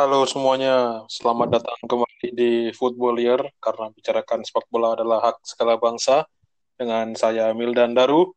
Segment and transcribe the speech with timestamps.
[0.00, 5.76] Halo semuanya, selamat datang kembali di Football Year karena bicarakan sepak bola adalah hak segala
[5.76, 6.24] bangsa
[6.72, 8.32] dengan saya Mildan Daru.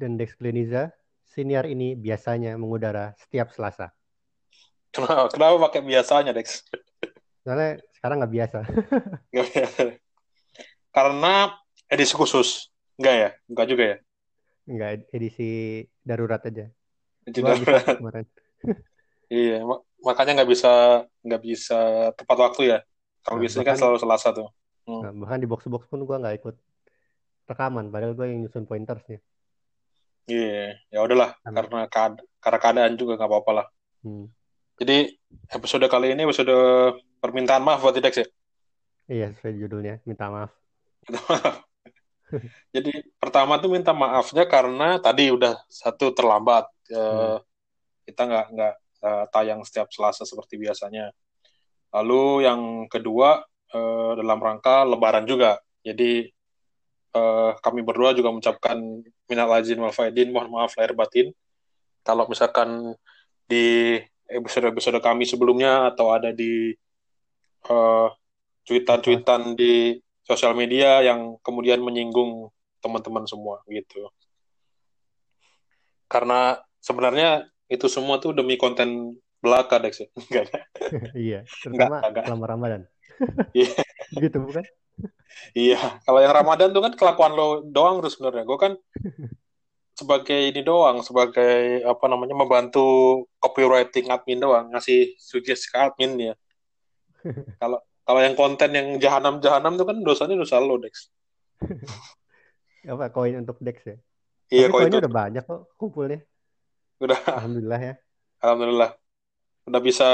[0.00, 0.88] dan Dex Gleniza,
[1.28, 3.92] senior ini biasanya mengudara setiap Selasa.
[4.88, 6.64] Kenapa, kenapa pakai biasanya, Dex?
[7.44, 8.58] Soalnya sekarang nggak biasa.
[10.96, 11.52] Karena
[11.92, 12.72] edisi khusus.
[12.96, 13.28] Enggak ya?
[13.52, 13.96] Enggak juga ya?
[14.64, 15.50] Nggak edisi
[16.00, 16.72] darurat aja.
[17.28, 18.00] Edisi darurat.
[18.00, 18.24] kemarin.
[19.28, 20.72] Iya, mak- makanya nggak bisa
[21.22, 21.78] nggak bisa
[22.14, 22.78] tepat waktu ya.
[23.22, 24.48] Kalau Nah, biasanya kan selalu Selasa tuh.
[24.82, 25.00] Hmm.
[25.00, 26.56] Nah, bahkan di box-box pun gua nggak ikut
[27.42, 29.18] rekaman, padahal gue yang nyusun pointersnya.
[30.26, 33.66] Iya, ya udahlah Karena- karena kead- karena keadaan juga nggak apa-apa lah.
[34.02, 34.26] Hmm.
[34.78, 35.10] Jadi
[35.50, 36.50] episode kali ini episode
[37.18, 38.26] permintaan maaf buat Dex ya.
[39.06, 39.94] Iya, sesuai judulnya.
[40.02, 40.50] Minta maaf.
[41.04, 41.54] Minta maaf.
[42.74, 46.66] Jadi pertama tuh minta maafnya karena tadi udah satu terlambat.
[46.88, 47.38] Eh, Hmm.
[48.02, 51.10] Kita nggak nggak eh, tayang setiap Selasa seperti biasanya.
[51.92, 53.42] Lalu yang kedua
[53.74, 55.58] eh, dalam rangka Lebaran juga.
[55.82, 56.30] Jadi
[57.12, 58.78] eh, kami berdua juga mengucapkan
[59.28, 61.28] minal aizin wal faizin, mohon maaf lahir batin.
[62.02, 62.96] Kalau misalkan
[63.46, 63.98] di
[64.30, 66.72] episode-episode kami sebelumnya atau ada di
[67.68, 68.08] eh,
[68.66, 72.48] cuitan-cuitan di sosial media yang kemudian menyinggung
[72.82, 74.10] teman-teman semua gitu.
[76.06, 80.08] Karena sebenarnya itu semua tuh demi konten belaka Dex ya.
[80.20, 80.60] Enggak ada.
[81.16, 82.24] iya, terutama Nggak, nggak.
[82.28, 82.82] selama Ramadan.
[83.54, 83.70] Iya.
[84.18, 84.66] gitu bukan?
[85.54, 88.42] Iya, kalau yang Ramadan tuh kan kelakuan lo doang tuh sebenarnya.
[88.42, 88.72] Gue kan
[89.94, 96.34] sebagai ini doang, sebagai apa namanya membantu copywriting admin doang, ngasih sugesti ke admin ya.
[97.62, 101.06] Kalau kalau yang konten yang jahanam-jahanam tuh kan dosanya dosa lo, Dex.
[102.82, 103.96] Apa koin untuk Dex ya?
[104.50, 106.20] Iya, itu koinnya udah banyak kok kumpulnya.
[107.02, 107.94] Udah Alhamdulillah ya.
[108.38, 108.90] alhamdulillah.
[109.62, 110.08] Udah bisa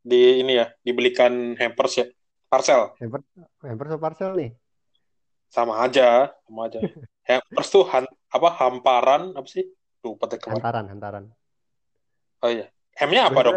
[0.00, 2.06] di ini ya, dibelikan hampers ya.
[2.48, 3.20] Parcel Hamper,
[3.60, 4.50] hamper atau parcel nih?
[5.48, 6.80] sama aja, sama aja.
[7.28, 9.64] Hampers tuh han- apa hamparan apa sih?
[10.00, 10.60] Lupa deh kemarin.
[10.60, 11.24] Hantaran, hantaran.
[12.40, 12.68] Oh iya.
[12.96, 13.56] Hamnya apa dong?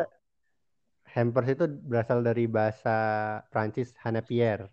[1.08, 2.96] Hampers itu berasal dari bahasa
[3.48, 4.68] Prancis Hanapier.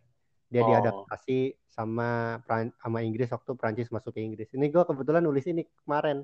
[0.46, 0.70] Dia Oh.
[0.70, 4.50] diadaptasi sama Pran- sama Inggris waktu Prancis masuk ke Inggris.
[4.50, 6.22] Ini gue kebetulan nulis ini kemarin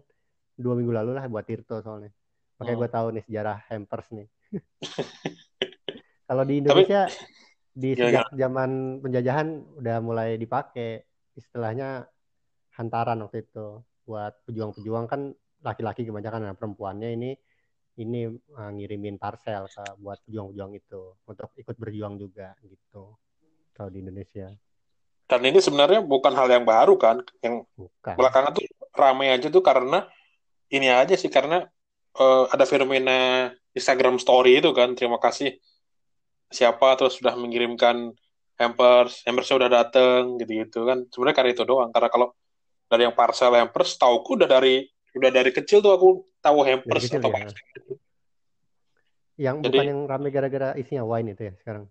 [0.54, 2.10] dua minggu lalu lah buat Tirto soalnya.
[2.58, 2.82] Makanya Hmm.
[2.82, 4.28] gue tahu nih sejarah Hampers nih.
[6.28, 7.10] Kalau di Indonesia
[7.74, 8.06] di Gimana?
[8.06, 8.70] sejak zaman
[9.02, 9.48] penjajahan
[9.82, 11.02] udah mulai dipakai
[11.34, 12.06] istilahnya
[12.78, 15.34] hantaran waktu itu buat pejuang-pejuang kan
[15.66, 17.30] laki-laki kebanyakan nah perempuannya ini
[17.98, 23.18] ini uh, ngirimin parcel ke buat pejuang-pejuang itu untuk ikut berjuang juga gitu
[23.74, 24.54] kalau di Indonesia
[25.24, 28.62] Dan ini sebenarnya bukan hal yang baru kan, yang bukan belakangan tuh
[28.92, 30.04] ramai aja tuh karena
[30.70, 31.64] ini aja sih karena
[32.14, 34.94] eh, ada fenomena Instagram Story itu kan.
[34.96, 35.58] Terima kasih
[36.48, 38.14] siapa terus sudah mengirimkan
[38.54, 41.04] hampers, hampersnya udah dateng gitu-gitu kan.
[41.10, 41.90] Sebenarnya karena itu doang.
[41.90, 42.32] Karena kalau
[42.86, 46.08] dari yang parcel hampers, tauku udah dari udah dari kecil tuh aku
[46.42, 47.34] tahu hampers kecil atau ya?
[47.38, 47.62] parcel.
[49.34, 51.90] yang Jadi- bukan yang rame gara-gara isinya wine itu ya sekarang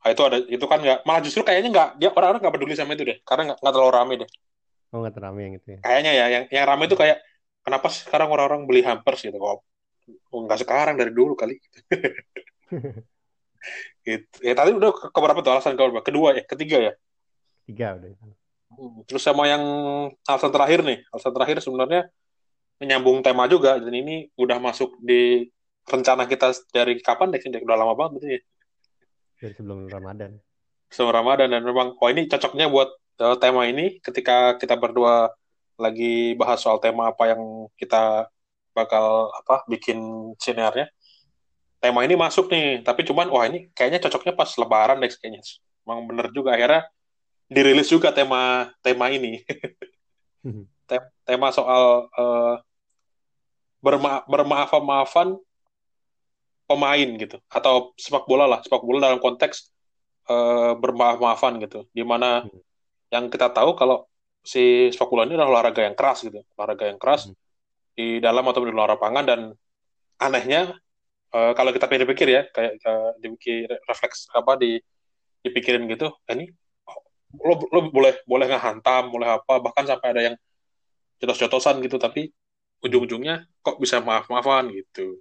[0.00, 2.96] Nah, itu ada itu kan nggak malah justru kayaknya nggak dia orang-orang nggak peduli sama
[2.96, 4.28] itu deh karena nggak terlalu rame deh
[4.96, 7.20] oh nggak terame yang itu ya kayaknya ya yang yang rame itu kayak
[7.64, 9.62] kenapa sekarang orang-orang beli hampers gitu kok?
[10.32, 11.56] Oh, nggak sekarang dari dulu kali.
[14.00, 14.24] Gitu.
[14.40, 16.42] ya tadi udah ke, keberapa tuh alasan keberapa kedua ya?
[16.48, 16.92] Ketiga ya?
[17.68, 18.08] Tiga udah.
[18.72, 19.60] Hmm, terus sama yang
[20.24, 21.04] alasan terakhir nih.
[21.12, 22.08] Alasan terakhir sebenarnya
[22.80, 23.76] menyambung tema juga.
[23.76, 25.44] Dan ini udah masuk di
[25.84, 28.40] rencana kita dari kapan deh udah lama banget berarti ya?
[29.44, 30.30] Dari sebelum Ramadan.
[30.88, 31.48] Sebelum Ramadan.
[31.52, 32.88] Dan memang oh ini cocoknya buat
[33.20, 35.28] eh, tema ini ketika kita berdua
[35.80, 38.28] lagi bahas soal tema apa yang kita
[38.76, 39.98] bakal apa bikin
[40.38, 40.86] sinernya
[41.80, 45.40] tema ini masuk nih tapi cuman wah ini kayaknya cocoknya pas Lebaran deh kayaknya.
[45.88, 46.84] Emang bener juga akhirnya
[47.48, 49.40] dirilis juga tema tema ini.
[50.88, 52.54] Te- tema soal eh,
[53.80, 55.40] berma bermaaf maafan
[56.68, 58.60] pemain gitu atau sepak bola lah.
[58.60, 59.72] Sepak bola dalam konteks
[60.28, 61.88] eh, bermaaf-maafan gitu.
[61.96, 62.60] Di mana Hmm.
[63.10, 64.09] yang kita tahu kalau
[64.40, 67.36] si sepak bola ini adalah olahraga yang keras gitu olahraga yang keras Hmm.
[67.96, 69.40] di dalam atau di luar lapangan dan
[70.20, 70.72] anehnya
[71.36, 74.80] eh, kalau kita pikir-pikir ya kayak eh, dipikir refleks apa di
[75.44, 76.46] dipikirin gitu "Eh, ini
[77.40, 80.36] lo, lo boleh boleh ngehantam boleh apa bahkan sampai ada yang
[81.20, 82.32] jotos-jotosan gitu tapi
[82.80, 85.20] ujung-ujungnya kok bisa maaf-maafan gitu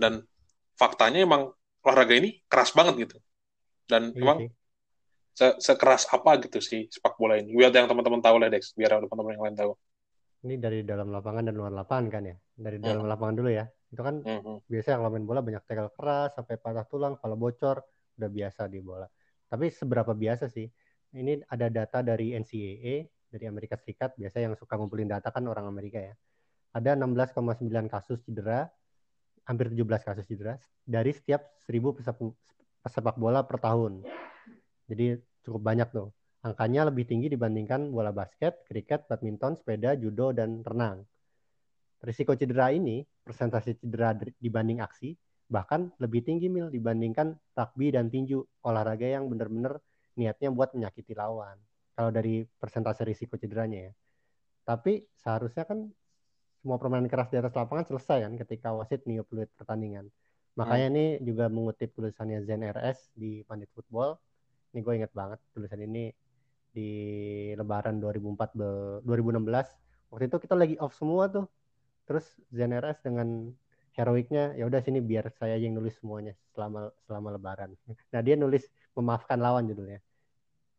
[0.00, 0.24] dan
[0.80, 1.52] faktanya emang
[1.84, 3.16] olahraga ini keras banget gitu
[3.86, 4.50] dan Iya emang sih.
[5.34, 9.02] Se- sekeras apa gitu sih sepak bola ini biar yang teman-teman tahu lah Dex biar
[9.02, 9.72] teman-teman yang lain tahu
[10.44, 12.36] Ini dari dalam lapangan dan luar lapangan kan ya?
[12.52, 13.16] Dari dalam Hmm.
[13.16, 13.64] lapangan dulu ya.
[13.64, 14.68] Itu kan Mhm.
[14.68, 17.80] biasanya kalau main bola banyak tackle keras sampai patah tulang, kalau bocor
[18.20, 19.08] udah biasa di bola.
[19.48, 20.68] Tapi seberapa biasa sih?
[21.16, 25.64] Ini ada data dari NCAA dari Amerika Serikat, biasa yang suka ngumpulin data kan orang
[25.64, 26.12] Amerika ya.
[26.76, 28.68] Ada 16,9 kasus cedera,
[29.48, 32.36] hampir 17 kasus cedera dari setiap 1000 pesepak,
[32.84, 34.04] pesepak bola per tahun.
[34.88, 36.12] Jadi cukup banyak tuh.
[36.44, 41.08] Angkanya lebih tinggi dibandingkan bola basket, kriket, badminton, sepeda, judo, dan renang.
[42.04, 45.16] Risiko cedera ini, persentase cedera dibanding aksi,
[45.48, 49.80] bahkan lebih tinggi mil dibandingkan rugby dan tinju, olahraga yang benar-benar
[50.20, 51.56] niatnya buat menyakiti lawan.
[51.96, 53.92] Kalau dari persentase risiko cederanya ya.
[54.68, 55.88] Tapi seharusnya kan
[56.60, 60.08] semua permainan keras di atas lapangan selesai kan ketika wasit niup peluit pertandingan.
[60.56, 64.16] Makanya ini juga mengutip tulisannya Zen RS di Pandit Football.
[64.74, 66.10] Ini gue inget banget tulisan ini
[66.74, 66.90] di
[67.54, 70.10] Lebaran 2014 2016.
[70.10, 71.46] Waktu itu kita lagi off semua tuh.
[72.10, 73.54] Terus Zen RS dengan
[73.94, 77.70] heroiknya ya udah sini biar saya yang nulis semuanya selama selama Lebaran.
[78.12, 78.66] Nah dia nulis
[78.98, 80.02] memaafkan lawan judulnya.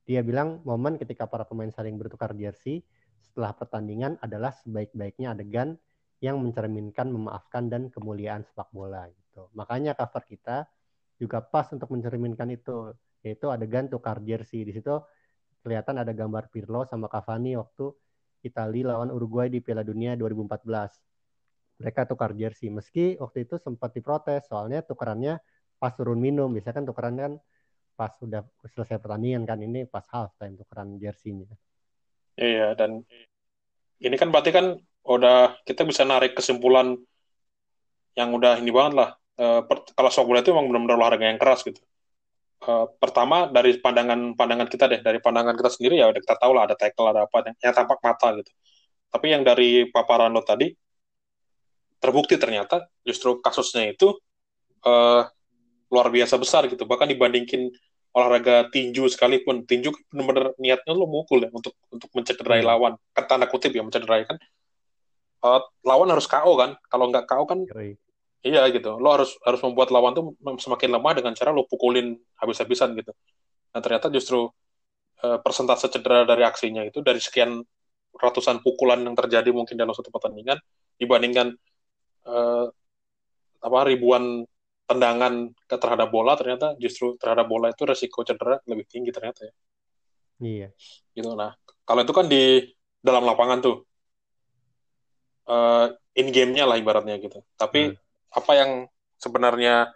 [0.04, 2.84] Dia bilang momen ketika para pemain saling bertukar jersey
[3.24, 5.80] setelah pertandingan adalah sebaik-baiknya adegan
[6.20, 9.48] yang mencerminkan memaafkan dan kemuliaan sepak bola gitu.
[9.56, 10.68] Makanya cover kita
[11.16, 12.92] juga pas untuk mencerminkan itu,
[13.26, 14.62] yaitu adegan tukar jersey.
[14.62, 14.94] Di situ
[15.66, 17.90] kelihatan ada gambar Pirlo sama Cavani waktu
[18.46, 21.82] Italia lawan Uruguay di Piala Dunia 2014.
[21.82, 22.70] Mereka tukar jersey.
[22.70, 25.42] Meski waktu itu sempat diprotes soalnya tukarannya
[25.82, 26.54] pas turun minum.
[26.54, 27.34] Biasanya kan tukaran kan
[27.98, 31.50] pas sudah selesai pertandingan kan ini pas half time tukeran jersey-nya.
[32.36, 33.02] Iya, dan
[34.04, 34.76] ini kan berarti kan
[35.08, 37.00] udah kita bisa narik kesimpulan
[38.14, 39.10] yang udah ini banget lah.
[39.40, 41.80] Per- kalau sepak bola itu memang benar-benar olahraga yang keras gitu.
[42.56, 46.64] Eh, pertama dari pandangan-pandangan kita deh, dari pandangan kita sendiri ya udah kita tahu lah
[46.66, 48.52] ada tackle, ada apa yang, yang tampak mata gitu.
[49.12, 50.72] Tapi yang dari paparan lo tadi
[52.00, 54.18] terbukti ternyata justru kasusnya itu
[54.86, 55.22] eh,
[55.92, 56.88] luar biasa besar gitu.
[56.88, 57.70] Bahkan dibandingin
[58.16, 62.70] olahraga tinju sekalipun, tinju kan benar-benar niatnya lo mukul ya untuk untuk mencederai Hmm.
[62.72, 62.94] lawan.
[63.12, 64.40] Tanda kutip ya mencederai kan.
[65.46, 66.80] Eh, lawan harus KO kan.
[66.88, 68.00] Kalau nggak KO kan Yoi.
[68.46, 69.02] Iya gitu.
[69.02, 70.26] Lo harus harus membuat lawan tuh
[70.62, 73.12] semakin lemah dengan cara lo pukulin habis-habisan gitu.
[73.74, 74.48] Nah ternyata justru
[75.26, 77.60] eh, persentase cedera dari aksinya itu dari sekian
[78.16, 80.56] ratusan pukulan yang terjadi mungkin dalam satu pertandingan
[80.96, 81.58] dibandingkan
[82.30, 82.66] eh,
[83.66, 84.46] apa ribuan
[84.86, 89.54] tendangan ke terhadap bola ternyata justru terhadap bola itu resiko cedera lebih tinggi ternyata ya
[90.36, 90.68] Iya.
[91.18, 92.62] gitu nah kalau itu kan di
[93.02, 93.76] dalam lapangan tuh
[95.46, 95.88] eh
[96.22, 98.05] in game-nya lah ibaratnya gitu tapi Hmm.
[98.36, 98.72] Apa yang
[99.18, 99.90] sebenarnya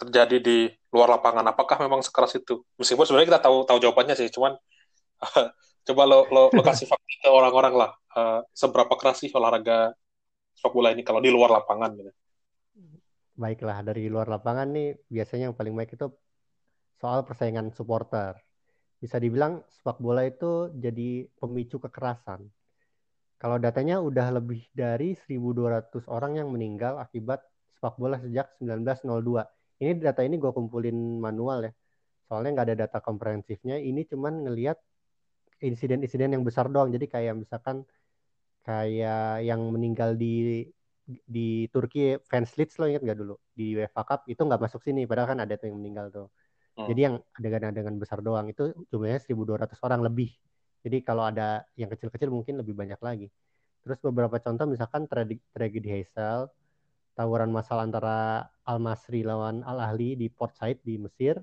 [0.00, 0.58] terjadi di
[0.90, 4.56] luar lapangan apakah memang sekeras itu meskipun sebenarnya kita tahu tahu jawabannya sih cuman
[5.86, 9.94] coba lo lo, lo kasih fakta ke orang-orang lah eh, seberapa keras sih olahraga
[10.58, 12.12] sepak bola ini kalau di luar lapangan gitu
[13.32, 16.12] Baiklah, dari luar lapangan nih biasanya yang paling baik itu
[17.00, 18.36] soal persaingan supporter.
[19.00, 22.44] Bisa dibilang sepak bola itu jadi pemicu kekerasan.
[23.40, 27.42] Kalau datanya udah lebih dari 1.200 orang yang meninggal akibat
[27.82, 29.42] sepak bola sejak 1902.
[29.82, 31.72] Ini data ini gue kumpulin manual ya.
[32.30, 33.82] Soalnya nggak ada data komprehensifnya.
[33.82, 34.78] Ini cuman ngelihat
[35.58, 36.94] insiden-insiden yang besar doang.
[36.94, 37.82] Jadi kayak misalkan
[38.62, 40.62] kayak yang meninggal di
[41.26, 45.02] di Turki fans Leeds lo inget gak dulu di UEFA Cup itu nggak masuk sini
[45.02, 46.30] padahal kan ada tuh yang meninggal tuh
[46.72, 46.88] Hmm.
[46.88, 50.32] jadi yang adegan-adegan besar doang itu jumlahnya 1.200 orang lebih
[50.80, 53.28] jadi kalau ada yang kecil-kecil mungkin lebih banyak lagi
[53.84, 56.48] terus beberapa contoh misalkan tragedi, Heysel
[57.12, 61.36] tawuran massal antara Al Masri lawan Al Ahli di Port Said di Mesir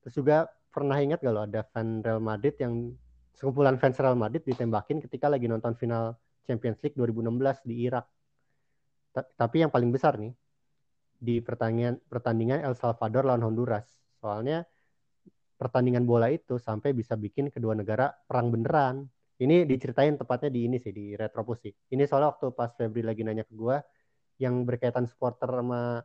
[0.00, 2.92] terus juga pernah ingat lo ada fan Real Madrid yang
[3.36, 8.04] sekumpulan fans Real Madrid ditembakin ketika lagi nonton final Champions League 2016 di Irak
[9.14, 10.34] Ta- tapi yang paling besar nih
[11.22, 13.86] di pertandingan pertandingan El Salvador lawan Honduras.
[14.18, 14.66] Soalnya
[15.54, 19.06] pertandingan bola itu sampai bisa bikin kedua negara perang beneran.
[19.38, 21.72] Ini diceritain tepatnya di ini sih di Retropus sih.
[21.94, 23.78] Ini soalnya waktu pas Febri lagi nanya ke gua
[24.42, 26.02] yang berkaitan supporter sama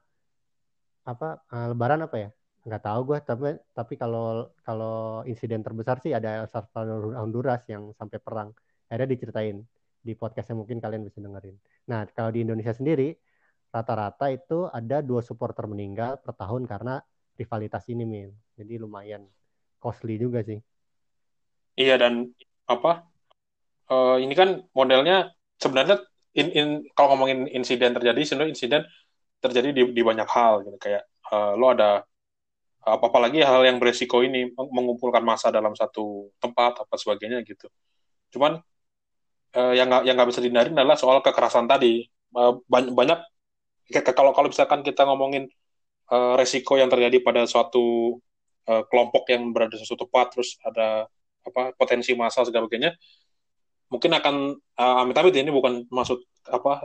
[1.08, 2.30] apa eh, Lebaran apa ya?
[2.68, 7.96] Nggak tahu gua tapi tapi kalau kalau insiden terbesar sih ada El Salvador Honduras yang
[7.96, 8.50] sampai perang.
[8.90, 9.62] Ada diceritain
[10.00, 11.56] di podcastnya mungkin kalian bisa dengerin.
[11.92, 13.14] Nah, kalau di Indonesia sendiri,
[13.70, 16.98] rata-rata itu ada dua supporter meninggal per tahun karena
[17.38, 18.34] rivalitas ini, Min.
[18.58, 19.30] Jadi lumayan
[19.78, 20.58] costly juga sih.
[21.78, 22.34] Iya dan
[22.66, 23.10] apa?
[23.90, 26.06] eh, ini kan modelnya sebenarnya
[26.36, 28.84] in, in kalau ngomongin insiden terjadi, sebenarnya insiden
[29.40, 32.04] terjadi di, di banyak hal gitu kayak eh, lo ada
[32.80, 37.68] apa apalagi hal yang beresiko ini meng- mengumpulkan massa dalam satu tempat apa sebagainya gitu.
[38.36, 38.60] Cuman
[39.56, 42.06] eh, yang nggak yang nggak bisa dihindarin adalah soal kekerasan tadi.
[42.10, 43.20] Eh, banyak banyak
[44.16, 45.50] kalau kalau misalkan kita ngomongin
[46.14, 48.18] eh, resiko yang terjadi pada suatu
[48.70, 51.10] eh, kelompok yang berada di suatu tempat terus ada
[51.46, 52.94] apa potensi massa segala macamnya
[53.89, 54.36] mungkin akan
[54.77, 56.81] uh, amit-amit ya, ini bukan maksud apa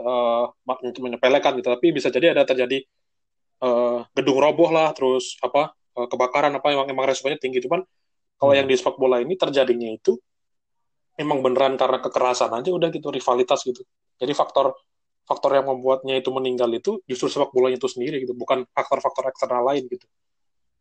[0.61, 2.85] mak- menyepelekan gitu tapi bisa jadi ada terjadi
[3.65, 7.81] eh, gedung roboh lah terus apa eh, kebakaran apa emang emang resikonya tinggi cuman
[8.37, 8.59] kalau Hmm.
[8.61, 10.21] yang di sepak bola ini terjadinya itu
[11.17, 13.81] emang beneran karena kekerasan aja udah gitu rivalitas gitu
[14.21, 14.75] jadi faktor
[15.25, 19.65] faktor yang membuatnya itu meninggal itu justru sepak bolanya itu sendiri gitu bukan faktor-faktor eksternal
[19.65, 20.05] lain gitu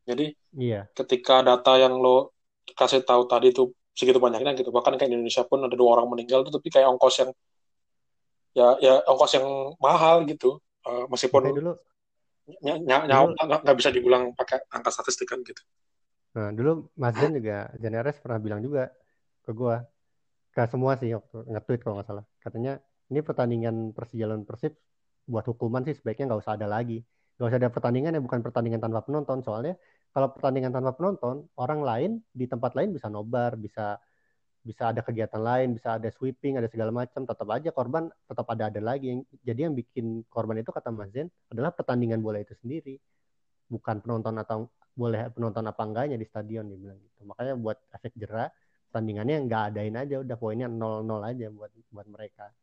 [0.05, 0.87] jadi Iya.
[0.93, 2.35] ketika data yang lo
[2.77, 6.11] kasih tahu tadi itu segitu banyaknya gitu bahkan kayak di Indonesia pun ada dua orang
[6.11, 7.31] meninggal itu tapi kayak ongkos yang
[8.55, 9.47] ya ya ongkos yang
[9.79, 11.73] mahal gitu Eh, meskipun dulu
[12.61, 13.33] ny- ny-
[13.65, 15.65] nggak bisa dibilang pakai angka statistik kan gitu
[16.35, 18.91] Nah, dulu Mas Zen juga, RS pernah bilang juga
[19.47, 19.87] ke gua,
[20.51, 22.25] ke semua sih waktu nge-tweet kalau nggak salah.
[22.43, 22.73] Katanya,
[23.11, 24.75] ini pertandingan Persija lawan Persib
[25.31, 27.07] buat hukuman sih sebaiknya nggak usah ada lagi.
[27.39, 29.47] Nggak usah ada pertandingan yang bukan pertandingan tanpa penonton.
[29.47, 29.79] Soalnya
[30.15, 33.99] kalau pertandingan tanpa penonton, orang lain di tempat lain bisa nobar, bisa
[34.65, 37.27] bisa ada kegiatan lain, bisa ada sweeping, ada segala macam.
[37.27, 39.11] Tetap aja korban tetap ada ada lagi.
[39.11, 42.97] Yang, jadi yang bikin korban itu kata Mas Zen adalah pertandingan bola itu sendiri,
[43.69, 47.21] bukan penonton atau boleh penonton apa enggaknya di stadion dia bilang gitu.
[47.27, 48.49] Makanya buat efek jerah
[48.89, 52.55] pertandingannya nggak adain aja udah poinnya 0-0 aja buat buat mereka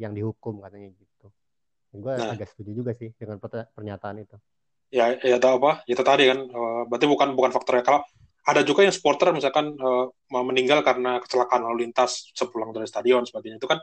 [0.00, 1.28] yang dihukum katanya gitu.
[1.94, 2.32] Gue Nah.
[2.32, 4.34] agak setuju juga sih dengan pernyataan itu.
[4.98, 5.70] Ya ya tahu apa?
[5.90, 7.84] Itu tadi kan eh, berarti bukan bukan faktornya.
[7.88, 8.00] Kalau
[8.50, 9.66] ada juga yang supporter misalkan
[10.32, 13.56] mau meninggal karena kecelakaan lalu lintas sepulang dari stadion sebagainya.
[13.60, 13.80] Itu kan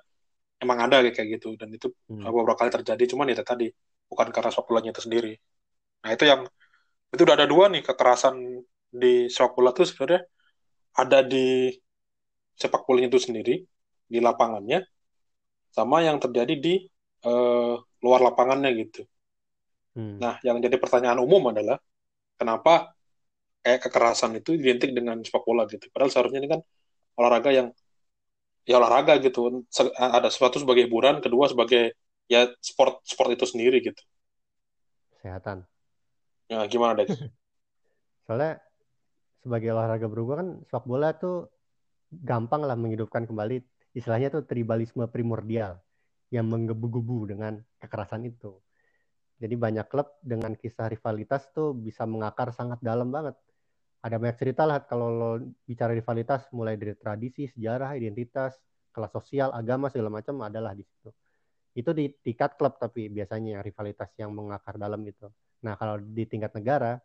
[0.64, 1.56] emang ada kayak gitu.
[1.60, 2.24] Dan itu Hmm.
[2.26, 3.04] eh, beberapa kali terjadi.
[3.12, 3.68] Cuman itu tadi
[4.12, 5.34] bukan karena sepak bolanya itu sendiri.
[6.04, 6.42] Nah itu yang
[7.14, 8.36] itu udah ada dua nih kekerasan
[8.92, 10.22] di sepak bola tuh sebenarnya.
[11.02, 11.72] Ada di
[12.62, 13.54] sepak bolanya itu sendiri
[14.12, 14.80] di lapangannya
[15.78, 16.74] sama yang terjadi di
[17.28, 19.02] eh, luar lapangannya gitu
[19.92, 20.18] Hmm.
[20.20, 21.76] Nah, yang jadi pertanyaan umum adalah
[22.40, 22.96] kenapa
[23.62, 25.88] kayak kekerasan itu identik dengan sepak bola gitu.
[25.94, 26.62] Padahal seharusnya ini kan
[27.20, 27.68] olahraga yang
[28.66, 29.68] ya olahraga gitu.
[30.00, 31.94] Ada sesuatu sebagai hiburan, kedua sebagai
[32.26, 34.02] ya sport sport itu sendiri gitu.
[35.20, 35.68] Kesehatan.
[36.48, 37.12] Ya gimana Dex?
[38.26, 38.64] Soalnya
[39.42, 41.50] sebagai olahraga berubah kan sepak bola tuh
[42.12, 43.64] gampang lah menghidupkan kembali
[43.96, 45.80] istilahnya tuh tribalisme primordial
[46.32, 48.56] yang menggebu-gebu dengan kekerasan itu.
[49.42, 53.34] Jadi banyak klub dengan kisah rivalitas tuh bisa mengakar sangat dalam banget.
[54.06, 55.32] Ada banyak cerita lah kalau lo
[55.66, 58.54] bicara rivalitas mulai dari tradisi, sejarah, identitas,
[58.94, 61.10] kelas sosial, agama segala macam adalah di situ.
[61.74, 65.26] Itu di tingkat klub tapi biasanya rivalitas yang mengakar dalam itu.
[65.66, 67.02] Nah, kalau di tingkat negara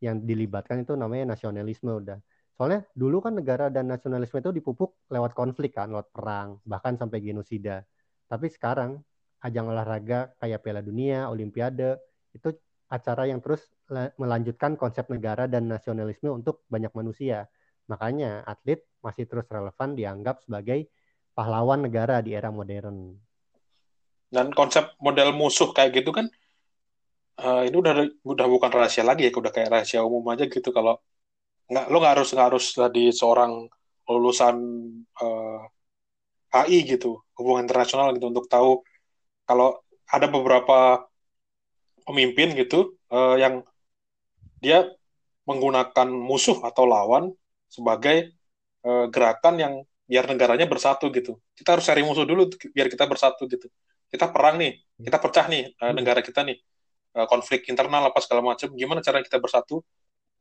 [0.00, 2.16] yang dilibatkan itu namanya nasionalisme udah.
[2.54, 7.20] Soalnya dulu kan negara dan nasionalisme itu dipupuk lewat konflik kan, lewat perang, bahkan sampai
[7.20, 7.82] genosida.
[8.30, 9.02] Tapi sekarang
[9.44, 12.00] ajang olahraga kayak Piala Dunia, Olimpiade,
[12.32, 12.48] itu
[12.88, 17.44] acara yang terus la- melanjutkan konsep negara dan nasionalisme untuk banyak manusia.
[17.92, 20.88] Makanya atlet masih terus relevan dianggap sebagai
[21.36, 23.12] pahlawan negara di era modern.
[24.32, 26.26] Dan konsep model musuh kayak gitu kan
[27.38, 30.96] eh, ini udah udah bukan rahasia lagi ya, udah kayak rahasia umum aja gitu kalau
[31.68, 33.52] nggak lo nggak harus nggak harus jadi seorang
[34.08, 34.56] lulusan
[35.20, 35.60] eh,
[36.54, 38.80] HI gitu, hubungan internasional gitu untuk tahu
[39.48, 39.68] kalau
[40.14, 41.04] ada beberapa
[42.04, 43.54] pemimpin gitu eh, yang
[44.62, 44.88] dia
[45.48, 47.32] menggunakan musuh atau lawan
[47.68, 48.32] sebagai
[48.86, 49.74] eh, gerakan yang
[50.04, 51.40] biar negaranya bersatu gitu.
[51.56, 53.68] Kita harus cari musuh dulu biar kita bersatu gitu.
[54.12, 54.72] Kita perang nih,
[55.02, 55.94] kita pecah nih Hmm.
[55.96, 56.58] negara kita nih
[57.14, 58.74] Eh, konflik internal apa segala macam.
[58.74, 59.78] Gimana cara kita bersatu?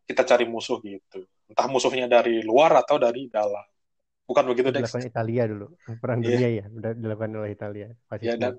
[0.10, 1.22] Kita cari musuh gitu.
[1.46, 3.62] Entah musuhnya dari luar atau dari dalam.
[4.26, 4.90] Bukan begitu, Dex?
[4.90, 5.66] Dilakukan Italia dulu,
[6.02, 6.30] perang Iya.
[6.34, 6.66] dunia ya,
[6.98, 7.88] dilakukan oleh Italia.
[7.94, 8.42] Ya, Fasisme.
[8.42, 8.54] dan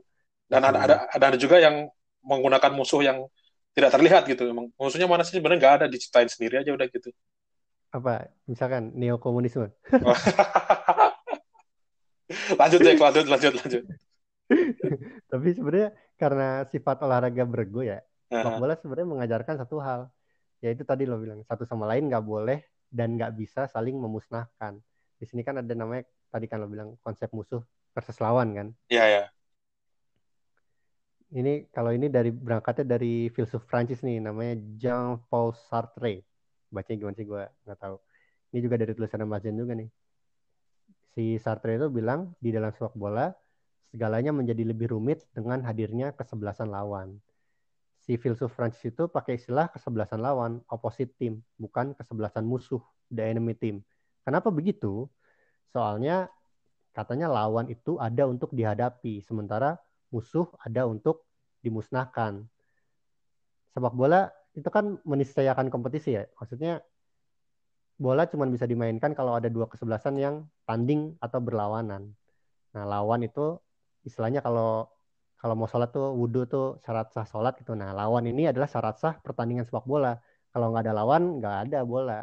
[0.49, 1.89] dan ada, ada ada juga yang
[2.25, 3.29] menggunakan musuh yang
[3.75, 4.49] tidak terlihat gitu.
[4.49, 7.11] Emang musuhnya mana sih sebenarnya nggak ada diciptain sendiri aja udah gitu.
[7.95, 9.71] apa misalkan neokomunisme
[12.59, 13.83] lanjut deh, lanjut, lanjut, lanjut.
[15.31, 20.11] tapi sebenarnya karena sifat olahraga berego ya sepak bola sebenarnya mengajarkan satu hal
[20.59, 24.83] yaitu tadi lo bilang satu sama lain nggak boleh dan nggak bisa saling memusnahkan
[25.21, 26.03] di sini kan ada namanya
[26.35, 27.63] tadi kan lo bilang konsep musuh
[27.95, 29.25] versus lawan kan ya ya.
[31.35, 36.23] Ini kalau ini dari berangkatnya dari filsuf Prancis nih namanya Jean Paul Sartre.
[36.71, 37.27] Bacanya gimana sih?
[37.27, 37.97] Gue nggak tahu.
[38.55, 39.91] Ini juga dari tulisan Mas Zen juga nih.
[41.15, 43.35] Si Sartre itu bilang di dalam sepak bola
[43.91, 47.19] segalanya menjadi lebih rumit dengan hadirnya kesebelasan lawan.
[48.07, 53.59] Si filsuf Prancis itu pakai istilah kesebelasan lawan opposite team bukan kesebelasan musuh the enemy
[53.59, 53.83] team.
[54.23, 55.11] Kenapa begitu?
[55.75, 56.31] Soalnya
[56.95, 59.83] katanya lawan itu ada untuk dihadapi, sementara
[60.15, 61.24] musuh ada untuk
[61.65, 62.45] dimusnahkan.
[63.73, 66.29] Sepak bola itu kan meniscayakan kompetisi ya.
[66.39, 66.85] Maksudnya
[67.99, 70.35] bola cuma bisa dimainkan kalau ada dua kesebelasan yang
[70.69, 72.13] tanding atau berlawanan.
[72.75, 73.59] Nah, lawan itu
[74.05, 74.91] istilahnya kalau
[75.39, 77.77] kalau mau sholat tuh wudhu tuh syarat sah sholat gitu.
[77.77, 80.17] Nah, lawan ini adalah syarat sah pertandingan sepak bola.
[80.55, 82.21] Kalau nggak ada lawan, nggak ada bola.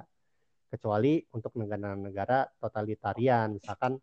[0.71, 3.99] Kecuali untuk negara-negara totalitarian, misalkan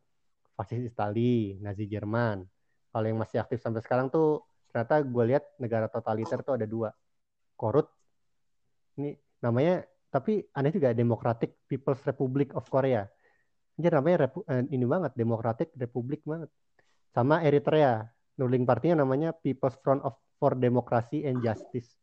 [0.52, 2.45] fasis Itali, Nazi Jerman.
[2.92, 6.90] Kalau yang masih aktif sampai sekarang tuh ternyata gue lihat negara totaliter tuh ada dua.
[7.58, 7.90] Korut,
[9.00, 13.06] ini namanya, tapi aneh juga Democratic People's Republic of Korea.
[13.78, 16.50] Anjir namanya Repu, eh, ini banget, Democratic Republic banget.
[17.14, 18.06] Sama Eritrea,
[18.38, 21.98] ruling partinya namanya People's Front of for Democracy and Justice.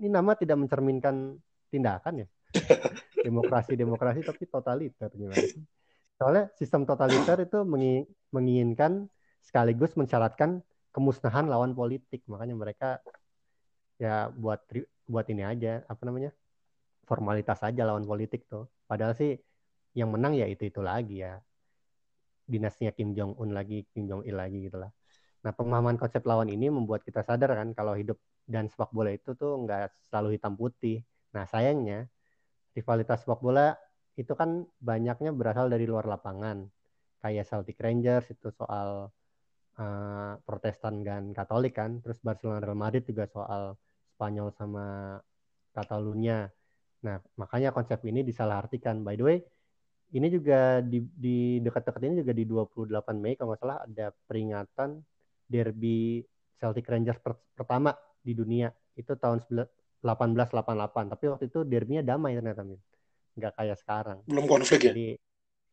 [0.00, 1.36] Ini nama tidak mencerminkan
[1.68, 2.28] tindakan ya.
[3.28, 5.44] demokrasi demokrasi tapi totaliter gimana?
[6.16, 7.62] Soalnya sistem totaliter itu
[8.32, 9.06] menginginkan
[9.44, 10.64] sekaligus mensyaratkan
[10.94, 12.24] kemusnahan lawan politik.
[12.30, 12.88] Makanya mereka
[13.98, 14.62] ya buat
[15.08, 16.30] buat ini aja apa namanya
[17.08, 18.68] formalitas aja lawan politik tuh.
[18.84, 19.36] Padahal sih
[19.96, 21.40] yang menang ya itu itu lagi ya
[22.48, 24.88] dinastinya Kim Jong Un lagi Kim Jong Il lagi gitulah.
[25.44, 28.16] Nah pemahaman konsep lawan ini membuat kita sadar kan kalau hidup
[28.48, 31.04] dan sepak bola itu tuh nggak selalu hitam putih.
[31.36, 32.08] Nah sayangnya
[32.72, 33.76] rivalitas sepak bola
[34.18, 36.66] itu kan banyaknya berasal dari luar lapangan.
[37.18, 39.10] Kayak Celtic Rangers itu soal
[39.78, 42.02] uh, Protestan dan Katolik kan.
[42.02, 43.78] Terus Barcelona Real Madrid juga soal
[44.14, 45.16] Spanyol sama
[45.72, 46.50] Catalunya.
[47.06, 49.06] Nah, makanya konsep ini disalahartikan.
[49.06, 49.38] By the way,
[50.18, 54.98] ini juga di, di dekat-dekat ini juga di 28 Mei kalau nggak salah ada peringatan
[55.46, 56.26] derby
[56.58, 58.72] Celtic Rangers per, pertama di dunia.
[58.98, 59.46] Itu tahun
[60.02, 62.78] 1888 tapi waktu itu derbynya damai ternyata Min.
[63.38, 65.08] nggak kayak sekarang belum konflik ya jadi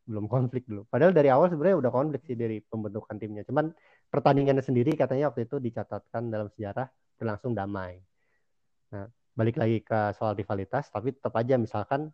[0.05, 3.73] belum konflik dulu padahal dari awal sebenarnya udah konflik sih dari pembentukan timnya cuman
[4.09, 6.87] pertandingannya sendiri katanya waktu itu dicatatkan dalam sejarah
[7.19, 7.99] berlangsung damai.
[8.93, 12.07] Nah balik lagi ke soal rivalitas tapi tetap aja misalkan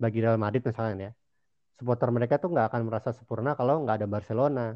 [0.00, 1.12] bagi Real Madrid misalnya ya
[1.78, 4.66] supporter mereka tuh nggak akan merasa sempurna kalau nggak ada Barcelona.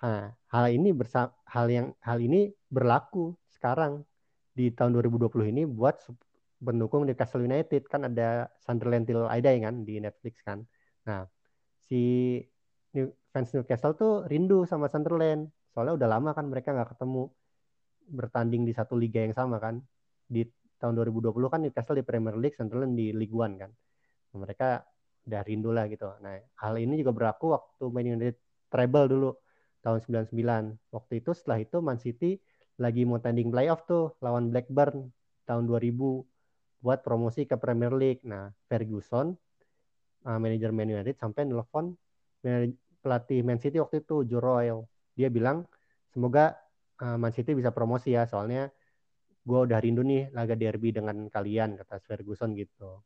[0.00, 4.04] Nah, hal ini bersa hal yang hal ini berlaku sekarang
[4.56, 6.00] di tahun 2020 ini buat
[6.60, 7.88] pendukung Newcastle United.
[7.92, 10.64] Kan ada Sunderland Till I Die kan di Netflix kan.
[11.04, 11.28] Nah,
[11.84, 12.40] si
[13.34, 15.50] fans Newcastle tuh rindu sama Sunderland.
[15.74, 17.34] Soalnya udah lama kan mereka nggak ketemu
[18.06, 19.82] bertanding di satu liga yang sama kan.
[20.30, 20.46] Di
[20.78, 23.74] tahun 2020 kan Newcastle di Premier League, Sunderland di League One kan.
[24.38, 24.86] Mereka
[25.26, 26.06] udah rindu lah gitu.
[26.22, 28.38] Nah, hal ini juga berlaku waktu Man United
[28.70, 29.30] treble dulu
[29.82, 29.98] tahun
[30.30, 30.94] 99.
[30.94, 32.38] Waktu itu setelah itu Man City
[32.78, 35.10] lagi mau tanding playoff tuh lawan Blackburn
[35.42, 35.90] tahun 2000
[36.86, 38.22] buat promosi ke Premier League.
[38.22, 39.34] Nah, Ferguson,
[40.22, 41.98] uh, manajer Man United sampai nelfon
[43.04, 44.80] pelatih Man City waktu itu Joe Royal.
[45.12, 45.68] Dia bilang
[46.08, 46.56] semoga
[47.04, 48.72] uh, Man City bisa promosi ya, soalnya
[49.44, 53.04] gue udah rindu nih laga derby dengan kalian kata Ferguson gitu.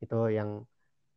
[0.00, 0.64] Itu yang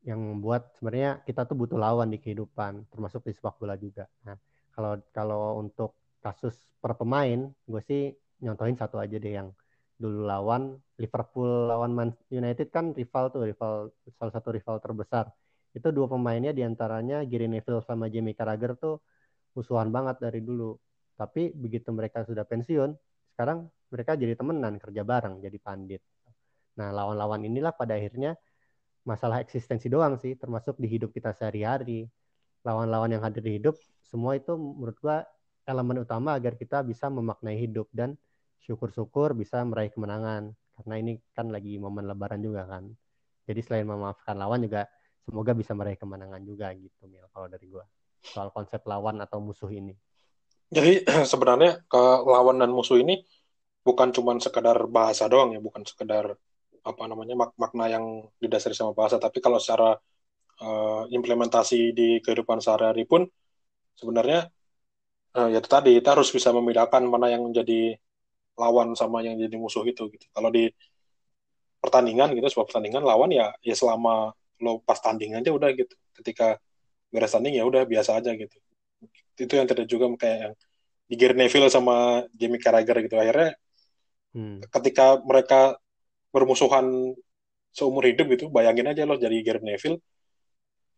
[0.03, 4.03] yang membuat sebenarnya kita tuh butuh lawan di kehidupan, termasuk di sepak bola juga.
[4.27, 4.35] Nah,
[4.75, 8.11] kalau kalau untuk kasus per pemain, gue sih
[8.43, 9.55] nyontohin satu aja deh yang
[9.95, 15.31] dulu lawan Liverpool lawan Man United kan rival tuh, rival salah satu rival terbesar.
[15.73, 19.01] Itu dua pemainnya di antaranya Gary Neville sama Jamie Carragher tuh
[19.57, 20.77] musuhan banget dari dulu.
[21.17, 22.93] Tapi begitu mereka sudah pensiun,
[23.33, 26.01] sekarang mereka jadi temenan, kerja bareng, jadi pandit.
[26.77, 28.33] Nah, lawan-lawan inilah pada akhirnya
[29.05, 32.09] masalah eksistensi doang sih, termasuk di hidup kita sehari-hari.
[32.65, 35.27] Lawan-lawan yang hadir di hidup, semua itu menurut gua
[35.67, 38.15] elemen utama agar kita bisa memaknai hidup dan
[38.63, 42.91] syukur-syukur bisa meraih kemenangan karena ini kan lagi momen lebaran juga kan
[43.47, 44.87] jadi selain memaafkan lawan juga
[45.23, 47.87] semoga bisa meraih kemenangan juga gitu Mil kalau dari gua.
[48.23, 49.95] Soal konsep lawan atau musuh ini.
[50.71, 53.23] Jadi sebenarnya ke lawan dan musuh ini
[53.83, 56.39] bukan cuma sekedar bahasa doang ya bukan sekedar
[56.83, 58.05] apa namanya mak makna yang
[58.39, 59.19] didasari sama bahasa.
[59.19, 59.95] Tapi kalau secara
[60.63, 63.27] uh, implementasi di kehidupan sehari-hari pun
[63.95, 64.47] sebenarnya
[65.37, 67.95] uh, ya tadi kita harus bisa membedakan mana yang menjadi
[68.59, 70.25] lawan sama yang jadi musuh itu gitu.
[70.31, 70.69] Kalau di
[71.83, 74.31] pertandingan gitu sebuah pertandingan lawan ya ya selama
[74.63, 75.93] lo pas tanding aja udah gitu.
[76.15, 76.57] Ketika
[77.11, 78.57] beres tanding ya udah biasa aja gitu.
[79.35, 80.53] Itu yang terjadi juga kayak yang
[81.03, 83.15] di Gary Neville sama Jamie Carragher gitu.
[83.19, 83.53] Akhirnya
[84.33, 84.71] hmm.
[84.71, 85.75] ketika mereka
[86.33, 87.13] bermusuhan
[87.73, 89.97] seumur hidup gitu bayangin aja lo jadi Gary Neville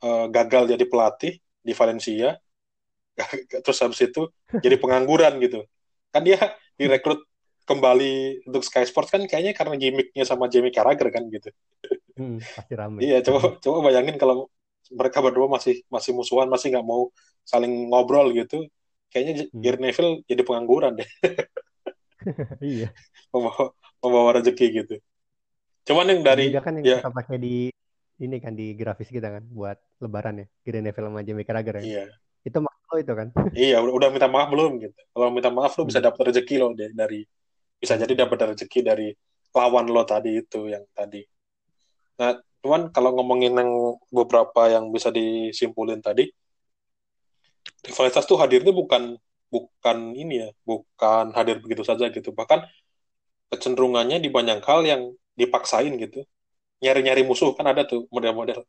[0.04, 2.36] uh, gagal jadi pelatih di Valencia
[3.63, 4.30] terus habis itu
[4.62, 5.65] jadi pengangguran gitu.
[6.13, 7.23] Kan dia direkrut
[7.65, 11.49] kembali untuk Sky Sports kan kayaknya karena gimmicknya sama Jamie Carragher kan gitu
[12.17, 14.36] hmm, pasti ramai iya coba coba bayangin kalau
[14.99, 17.04] mereka berdua masih masih musuhan masih nggak mau
[17.51, 18.56] saling ngobrol gitu
[19.12, 19.63] kayaknya Hmm.
[19.63, 21.08] Gary Neville jadi pengangguran deh
[22.62, 22.95] iya.
[23.34, 23.65] membawa,
[24.01, 24.95] membawa rezeki gitu
[25.88, 27.47] cuman yang dari juga kan yang ya kita pakai di
[28.23, 30.45] ini kan di grafis kita kan buat lebaran ya.
[30.65, 31.86] Gary Neville sama Jamie Carragher ya.
[31.86, 32.01] iya
[32.47, 33.30] Itu maksud lo itu kan?
[33.60, 36.08] iya udah, udah minta maaf belum gitu kalau minta maaf lo bisa Hmm.
[36.08, 37.19] dapat rezeki lo deh dari
[37.82, 39.08] bisa jadi dapat rezeki dari
[39.56, 41.21] lawan lo tadi itu yang tadi
[42.19, 42.32] nah
[42.63, 43.71] cuman kalau ngomongin yang
[44.17, 46.23] beberapa yang bisa disimpulin tadi
[47.88, 49.04] rivalitas tuh hadirnya bukan
[49.54, 52.30] bukan ini ya bukan hadir begitu saja gitu.
[52.39, 52.60] Bahkan
[53.51, 55.01] kecenderungannya di banyak hal yang
[55.39, 56.25] dipaksain gitu.
[56.84, 58.60] Nyari-nyari musuh kan ada tuh model-model.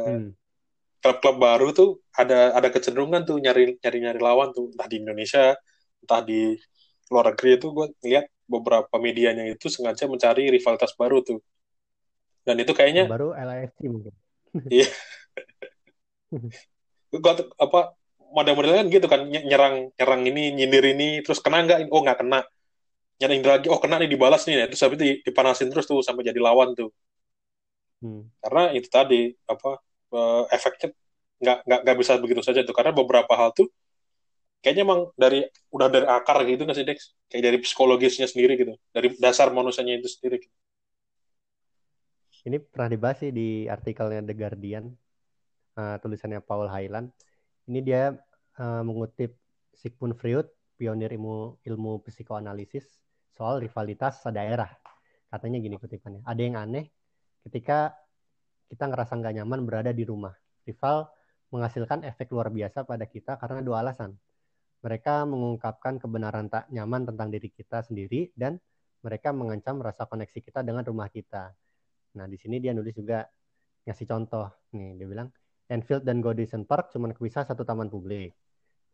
[0.00, 0.32] Eh, Hmm.
[1.02, 1.88] klub-klub baru tuh
[2.20, 4.64] ada ada kecenderungan tuh nyari nyari nyari lawan tuh.
[4.74, 5.54] Entah di Indonesia
[6.02, 6.56] entah di
[7.12, 11.38] luar negeri itu gue lihat beberapa medianya itu sengaja mencari rivalitas baru tuh
[12.48, 14.14] dan itu kayaknya baru LAFC mungkin.
[14.72, 14.88] iya.
[17.12, 17.20] Gue
[17.60, 17.80] apa
[18.32, 21.92] model-modelnya kan gitu kan ny- nyerang nyerang ini nyindir ini terus kena nggak?
[21.92, 22.40] Oh nggak kena.
[23.20, 24.64] Nyerang lagi oh kena nih dibalas nih.
[24.72, 26.88] Terus habis itu dipanasin terus tuh sampai jadi lawan tuh.
[27.98, 28.30] Hmm.
[28.38, 29.82] karena itu tadi apa
[30.14, 30.94] eh, efeknya
[31.42, 32.72] nggak nggak nggak bisa begitu saja tuh.
[32.72, 33.68] Karena beberapa hal tuh
[34.64, 36.98] kayaknya emang dari udah dari akar gitu nggak sih Dex?
[37.28, 38.72] Kayak dari psikologisnya sendiri gitu.
[38.94, 40.56] Dari dasar manusianya itu sendiri gitu.
[42.46, 44.84] Ini pernah dibahas sih di artikelnya The Guardian,
[45.78, 47.10] eh, tulisannya Paul Highland.
[47.66, 48.14] Ini dia
[48.58, 49.34] eh, mengutip
[49.74, 50.46] Sigmund Freud,
[50.78, 52.86] pionir ilmu ilmu psikoanalisis
[53.34, 54.70] soal rivalitas daerah.
[55.28, 56.88] Katanya gini kutipannya, ada yang aneh
[57.46, 57.94] ketika
[58.68, 60.32] kita ngerasa nggak nyaman berada di rumah.
[60.64, 61.08] Rival
[61.48, 64.16] menghasilkan efek luar biasa pada kita karena dua alasan.
[64.84, 68.60] Mereka mengungkapkan kebenaran tak nyaman tentang diri kita sendiri dan
[69.02, 71.50] mereka mengancam rasa koneksi kita dengan rumah kita.
[72.16, 73.26] Nah, di sini dia nulis juga
[73.84, 74.48] ngasih contoh.
[74.72, 75.28] Nih, dia bilang
[75.68, 78.32] Anfield dan Goodison Park cuma kepisah satu taman publik.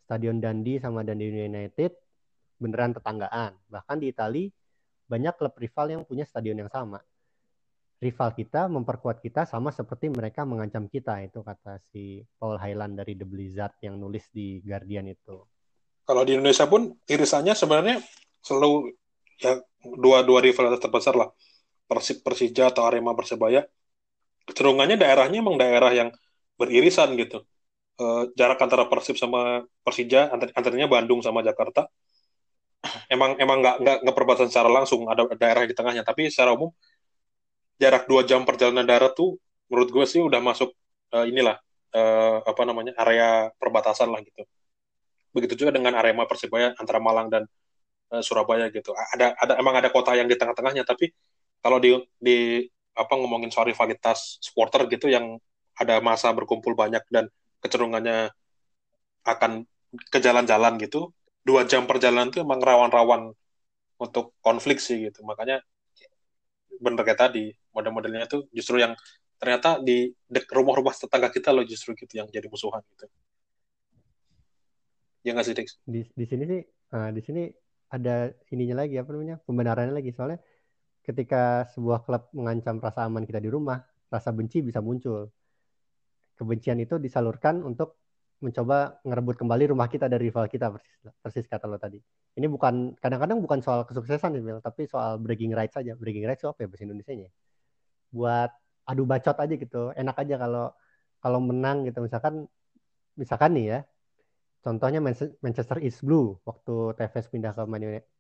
[0.05, 1.95] Stadion Dundee sama Dundee United
[2.59, 3.55] beneran tetanggaan.
[3.71, 4.51] Bahkan di Italia
[5.07, 6.99] banyak klub rival yang punya stadion yang sama.
[8.03, 11.25] Rival kita memperkuat kita sama seperti mereka mengancam kita.
[11.25, 15.41] Itu kata si Paul Highland dari The Blizzard yang nulis di Guardian itu.
[16.05, 17.97] Kalau di Indonesia pun irisannya sebenarnya
[18.45, 18.93] selalu
[19.41, 19.57] ya
[19.97, 21.33] dua dua rivalitas terbesar lah
[21.89, 23.65] Persib Persija atau Arema Persebaya
[24.49, 26.09] kecenderungannya daerahnya emang daerah yang
[26.61, 27.43] beririsan gitu.
[27.95, 31.89] Eh, jarak antara Persib sama Persija antar antaranya Bandung sama Jakarta.
[33.09, 36.05] Emang emang nggak nggak nggak perbatasan secara langsung ada daerah di tengahnya.
[36.05, 36.71] Tapi secara umum
[37.81, 39.41] jarak dua jam perjalanan darat tuh
[39.73, 40.71] menurut gue sih udah masuk
[41.17, 41.57] eh, inilah
[41.97, 44.45] eh, apa namanya area perbatasan lah gitu.
[45.35, 47.45] Begitu juga dengan Arema Persebaya antara Malang dan
[48.23, 48.95] Surabaya gitu.
[48.95, 51.11] Ada ada emang ada kota yang di tengah-tengahnya tapi
[51.65, 52.37] kalau di di
[52.93, 55.41] apa ngomongin soal rivalitas supporter gitu yang
[55.81, 57.33] ada masa berkumpul banyak dan
[57.65, 58.31] kecenderungannya
[59.25, 59.65] akan
[60.13, 63.33] ke jalan-jalan gitu dua jam perjalanan itu emang rawan-rawan
[63.97, 65.65] untuk konflik sih gitu makanya
[66.85, 68.93] bener kayak tadi model-modelnya itu justru yang
[69.41, 70.13] ternyata di
[70.53, 73.09] rumah-rumah tetangga kita loh justru gitu yang jadi musuhan gitu
[75.25, 75.69] ya nggak sih Dex?
[75.89, 77.43] Di di sini sih eh, di sini
[77.89, 79.37] ada ininya lagi apa namanya?
[79.47, 80.39] pembenarannya lagi soalnya
[81.05, 85.29] ketika sebuah klub mengancam rasa aman kita di rumah, rasa benci bisa muncul.
[86.35, 88.01] Kebencian itu disalurkan untuk
[88.43, 91.97] mencoba ngerebut kembali rumah kita dari rival kita persis, persis kata lo tadi.
[92.35, 95.95] Ini bukan kadang-kadang bukan soal kesuksesan tapi soal bragging rights aja.
[95.95, 97.29] Bragging rights itu apa ya bahasa Indonesianya?
[98.11, 98.51] Buat
[98.85, 99.83] adu bacot aja gitu.
[99.95, 100.67] Enak aja kalau
[101.23, 102.45] kalau menang gitu misalkan
[103.17, 103.81] misalkan nih ya.
[104.65, 107.63] Contohnya Man- Manchester East Blue waktu Tevez pindah ke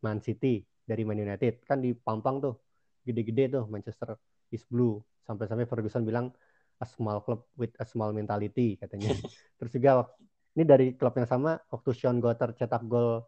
[0.04, 2.63] Man City dari Man United kan dipampang tuh
[3.04, 4.16] gede-gede tuh Manchester
[4.50, 6.32] East Blue sampai-sampai Ferguson bilang
[6.80, 9.14] a small club with a small mentality katanya.
[9.60, 10.08] Terus juga
[10.54, 13.26] ini dari klub yang sama waktu Sean Gotter cetak gol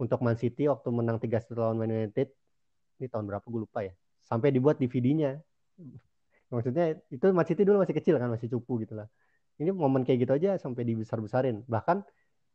[0.00, 2.32] untuk Man City waktu menang 3-1 lawan Man United.
[3.00, 3.92] Ini tahun berapa gue lupa ya.
[4.24, 5.40] Sampai dibuat DVD-nya.
[6.52, 9.08] Maksudnya itu Man City dulu masih kecil kan, masih cupu gitu lah.
[9.60, 11.64] Ini momen kayak gitu aja sampai dibesar-besarin.
[11.68, 12.00] Bahkan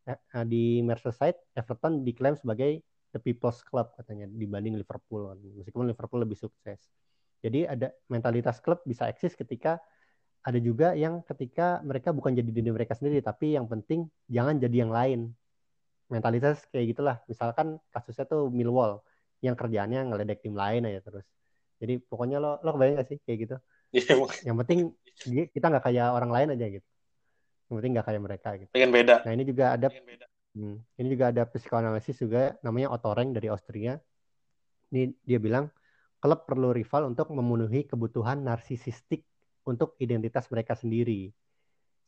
[0.10, 2.82] eh, eh, di Merseyside Everton diklaim sebagai
[3.16, 5.32] the people's club katanya dibanding Liverpool.
[5.56, 6.92] Meskipun Liverpool lebih sukses.
[7.40, 9.80] Jadi ada mentalitas klub bisa eksis ketika
[10.46, 14.84] ada juga yang ketika mereka bukan jadi diri mereka sendiri tapi yang penting jangan jadi
[14.84, 15.32] yang lain.
[16.12, 17.18] Mentalitas kayak gitulah.
[17.32, 19.00] Misalkan kasusnya tuh Millwall
[19.40, 21.26] yang kerjaannya ngeledek tim lain aja terus.
[21.80, 23.56] Jadi pokoknya lo lo kebayang gak sih kayak gitu?
[23.96, 24.92] Iya, yang penting
[25.56, 26.88] kita nggak kayak orang lain aja gitu.
[27.72, 28.72] Yang penting nggak kayak mereka gitu.
[28.76, 29.16] Pengen beda.
[29.24, 30.26] nah ini juga ada Pengen beda.
[30.56, 34.00] Hmm, Ini juga ada psikoanalisis juga namanya Otto Rank dari Austria.
[34.92, 35.68] Ini dia bilang
[36.24, 39.22] klub perlu rival untuk memenuhi kebutuhan narsisistik
[39.68, 41.32] untuk identitas mereka sendiri.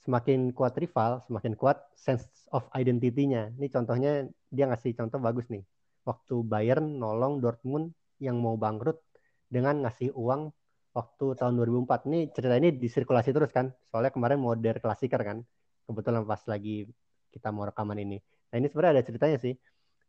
[0.07, 2.23] semakin kuat rival, semakin kuat sense
[2.55, 3.51] of identity-nya.
[3.60, 5.67] Ini contohnya dia ngasih contoh bagus nih.
[6.07, 7.91] Waktu Bayern nolong Dortmund
[8.23, 9.03] yang mau bangkrut
[9.51, 10.55] dengan ngasih uang
[10.95, 12.07] waktu tahun 2004.
[12.07, 13.75] Ini cerita ini disirkulasi terus kan.
[13.91, 15.43] Soalnya kemarin mau der klasiker kan.
[15.89, 16.88] Kebetulan pas lagi
[17.36, 18.37] kita mau rekaman ini.
[18.51, 19.53] Nah ini sebenarnya ada ceritanya sih.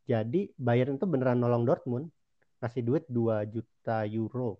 [0.09, 2.09] Jadi Bayern itu beneran nolong Dortmund.
[2.59, 4.59] Ngasih duit 2 juta euro.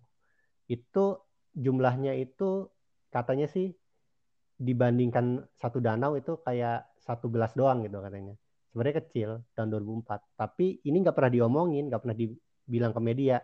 [0.69, 2.69] Itu jumlahnya itu
[3.09, 3.73] katanya sih
[4.59, 8.35] dibandingkan satu danau itu kayak satu gelas doang gitu katanya.
[8.69, 10.37] Sebenarnya kecil tahun 2004.
[10.37, 13.41] Tapi ini nggak pernah diomongin, nggak pernah dibilang ke media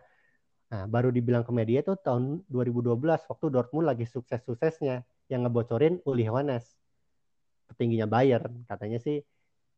[0.65, 6.25] Nah, baru dibilang ke media itu tahun 2012 waktu Dortmund lagi sukses-suksesnya yang ngebocorin Uli
[6.25, 6.65] Hoeneß
[7.69, 9.21] petingginya Bayern katanya sih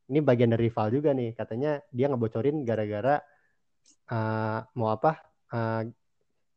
[0.08, 3.20] ini bagian dari rival juga nih katanya dia ngebocorin gara-gara
[4.12, 5.20] uh, mau apa
[5.52, 5.84] uh,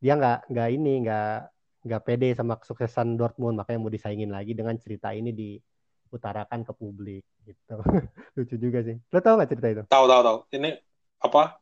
[0.00, 1.34] dia nggak nggak ini nggak
[1.80, 7.24] nggak pede sama kesuksesan Dortmund makanya mau disaingin lagi dengan cerita ini diutarakan ke publik
[7.44, 7.76] gitu.
[8.36, 8.96] Lucu juga sih.
[9.12, 9.82] Lo tau nggak cerita itu?
[9.88, 10.76] Tahu tahu tahu ini
[11.20, 11.60] apa?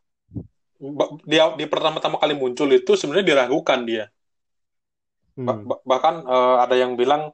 [1.27, 4.07] Dia di pertama-tama kali muncul itu sebenarnya diragukan dia.
[5.38, 5.70] Hmm.
[5.87, 7.31] bahkan uh, ada yang bilang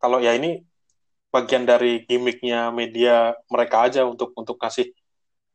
[0.00, 0.64] kalau ya ini
[1.32, 4.92] bagian dari gimmicknya media mereka aja untuk untuk kasih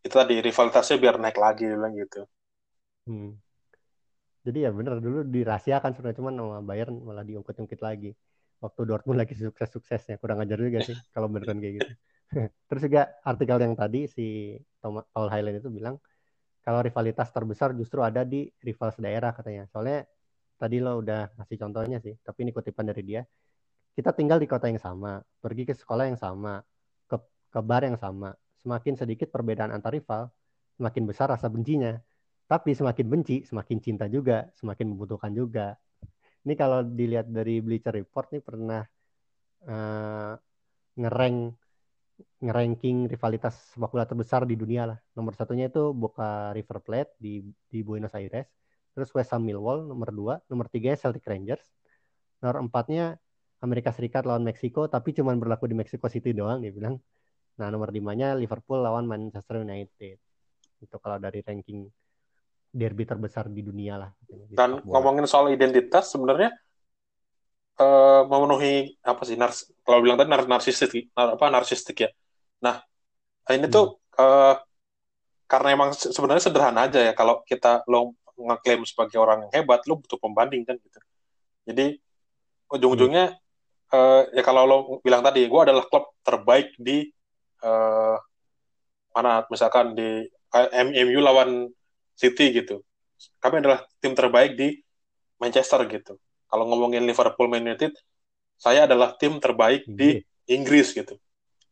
[0.02, 2.26] itu tadi rivalitasnya biar naik lagi bilang gitu.
[3.06, 3.38] Hmm.
[4.42, 8.12] Jadi ya bener dulu dirahasiakan sebenarnya cuman sama Bayern malah diungkit-ungkit lagi.
[8.58, 11.92] Waktu Dortmund lagi sukses-suksesnya kurang ajar juga sih kalau beneran kayak gitu.
[12.72, 16.02] Terus juga artikel yang tadi si Paul Highland itu bilang
[16.66, 19.70] kalau rivalitas terbesar justru ada di rival sedaerah katanya.
[19.72, 20.08] Soalnya
[20.58, 23.22] tadi lo udah ngasih contohnya sih, tapi ini kutipan dari dia.
[23.98, 26.62] Kita tinggal di kota yang sama, pergi ke sekolah yang sama,
[27.10, 27.18] ke,
[27.50, 28.30] ke bar yang sama.
[28.62, 30.30] Semakin sedikit perbedaan antar rival,
[30.78, 31.98] semakin besar rasa bencinya.
[32.46, 35.82] Tapi semakin benci, semakin cinta juga, semakin membutuhkan juga.
[36.46, 38.86] Ini kalau dilihat dari Bleacher Report nih pernah
[39.66, 40.34] uh,
[40.94, 41.58] ngereng
[42.38, 44.98] ngeranking rivalitas sepak bola terbesar di dunia lah.
[45.18, 48.46] Nomor satunya itu Boca River Plate di di Buenos Aires.
[48.94, 50.36] Terus West Ham Millwall nomor dua.
[50.48, 51.66] Nomor tiga Celtic Rangers.
[52.46, 53.18] Nomor empatnya
[53.64, 57.02] Amerika Serikat lawan Meksiko, tapi cuma berlaku di Mexico City doang dia bilang.
[57.58, 60.18] Nah nomor limanya Liverpool lawan Manchester United.
[60.78, 61.90] Itu kalau dari ranking
[62.70, 64.12] derby terbesar di dunia lah.
[64.30, 66.54] Dan ngomongin soal identitas sebenarnya
[67.82, 72.10] uh, memenuhi apa sih nars kalau bilang tadi nar narsistik nar apa narsistik ya
[72.64, 72.82] Nah,
[73.54, 73.74] ini hmm.
[73.74, 74.56] tuh uh,
[75.48, 80.02] karena emang sebenarnya sederhana aja ya kalau kita lo ngeklaim sebagai orang yang hebat, lo
[80.02, 81.00] butuh pembanding kan gitu.
[81.68, 81.86] Jadi
[82.68, 83.40] ujung-ujungnya hmm.
[83.94, 87.08] Uh, ya kalau lo bilang tadi, gue adalah klub terbaik di
[87.64, 88.18] uh,
[89.14, 90.26] mana misalkan di
[90.88, 91.68] MU lawan
[92.18, 92.82] City gitu.
[93.42, 94.78] Kami adalah tim terbaik di
[95.38, 96.18] Manchester gitu.
[96.48, 97.94] Kalau ngomongin Liverpool Man United,
[98.58, 101.20] saya adalah tim terbaik di Inggris gitu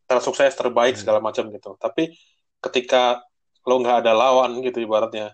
[0.05, 1.01] tersukses terbaik hmm.
[1.01, 2.13] segala macam gitu tapi
[2.61, 3.25] ketika
[3.65, 5.33] lo nggak ada lawan gitu ibaratnya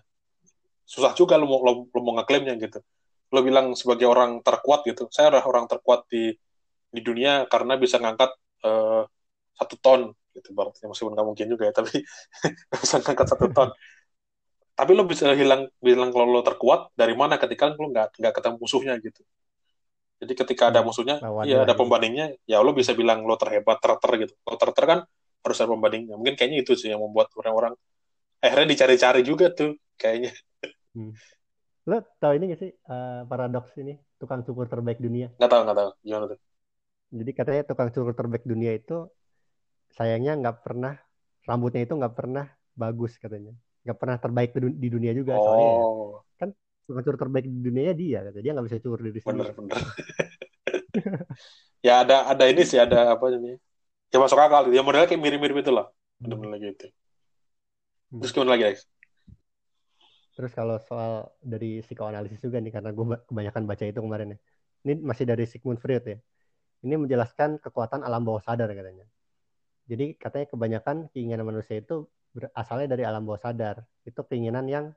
[0.88, 2.80] susah juga lo mau lo, lo mau ngeklaimnya gitu
[3.32, 6.32] lo bilang sebagai orang terkuat gitu saya adalah orang terkuat di
[6.92, 8.30] di dunia karena bisa ngangkat
[8.68, 9.02] uh,
[9.56, 10.00] satu ton
[10.36, 12.04] gitu ibaratnya meskipun nggak mungkin juga ya tapi
[12.82, 13.68] bisa ngangkat satu ton
[14.72, 18.56] tapi lo bisa hilang bilang kalau lo terkuat dari mana ketika lo nggak nggak ketemu
[18.60, 19.24] musuhnya gitu
[20.22, 24.34] jadi ketika ada musuhnya, iya ada pembandingnya, ya lo bisa bilang lo terhebat, terter gitu.
[24.46, 24.98] Lo terter kan
[25.42, 26.14] harus ada pembandingnya.
[26.14, 27.74] Mungkin kayaknya itu sih yang membuat orang-orang
[28.38, 30.30] akhirnya dicari-cari juga tuh kayaknya.
[30.94, 31.10] Hmm.
[31.90, 35.34] Lo tau ini gak sih uh, paradoks ini tukang cukur terbaik dunia?
[35.42, 35.90] Gak tau, gak tau.
[36.06, 36.38] Gimana tuh?
[37.12, 39.04] Jadi katanya tukang cukur terbaik dunia itu
[39.92, 40.96] sayangnya nggak pernah
[41.44, 43.52] rambutnya itu nggak pernah bagus katanya,
[43.84, 45.36] nggak pernah terbaik di dunia juga.
[45.36, 45.44] Oh.
[45.44, 45.84] Soalnya ya,
[46.40, 46.48] kan
[46.88, 49.52] cukur terbaik di dunia dia kata dia nggak bisa cukur diri sendiri.
[49.52, 49.78] Bener bener.
[51.82, 53.58] Ya ada ada ini sih ada apa namanya?
[54.14, 55.90] Ya masuk akal dia modelnya kayak mirip-mirip itu lah
[56.22, 56.86] bener-bener gitu.
[58.12, 58.20] Hmm.
[58.22, 58.82] terus gimana lagi guys
[60.32, 64.38] terus kalau soal dari psikoanalisis juga nih karena gue kebanyakan baca itu kemarin ya.
[64.82, 66.16] Ini masih dari Sigmund Freud ya
[66.82, 69.06] ini menjelaskan kekuatan alam bawah sadar katanya
[69.86, 72.06] jadi katanya kebanyakan keinginan manusia itu
[72.56, 74.94] asalnya dari alam bawah sadar itu keinginan yang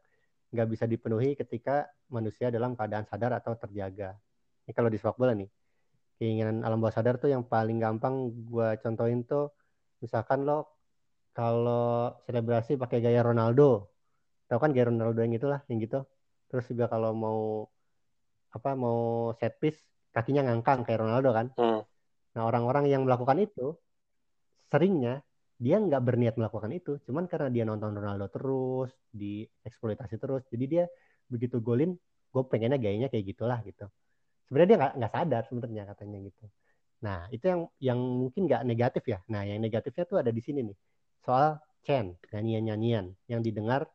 [0.56, 4.15] nggak bisa dipenuhi ketika manusia dalam keadaan sadar atau terjaga.
[4.65, 5.52] Ini kalau di sepak bola nih,
[6.15, 9.52] keinginan alam bawah sadar tuh yang paling gampang gue contohin tuh,
[10.00, 10.71] misalkan lo
[11.36, 13.91] kalau selebrasi pakai gaya Ronaldo,
[14.48, 16.08] tau kan gaya Ronaldo yang itulah, yang gitu.
[16.48, 17.39] Terus juga kalau mau
[18.56, 19.84] apa mau set piece
[20.15, 21.47] kakinya ngangkang kayak Ronaldo kan.
[21.60, 21.84] Hmm.
[22.39, 23.75] Nah orang-orang yang melakukan itu
[24.71, 25.19] seringnya
[25.56, 30.84] dia nggak berniat melakukan itu, cuman karena dia nonton Ronaldo terus, dieksploitasi terus, jadi dia
[31.32, 31.95] begitu golin,
[32.32, 33.88] gue pengennya gayanya kayak gitulah gitu.
[34.47, 36.43] Sebenarnya dia nggak sadar sebenarnya katanya gitu.
[37.08, 39.19] Nah, itu yang yang mungkin nggak negatif ya.
[39.32, 40.78] Nah, yang negatifnya tuh ada di sini nih.
[41.23, 43.88] Soal chant, nyanyian-nyanyian yang didengar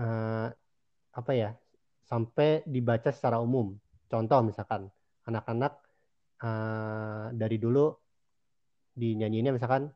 [0.00, 0.48] eh,
[1.12, 1.52] apa ya?
[2.08, 3.76] Sampai dibaca secara umum.
[4.10, 4.90] Contoh misalkan
[5.30, 5.72] anak-anak
[6.42, 7.94] eh, dari dulu
[8.98, 9.86] dinyanyiinnya misalkan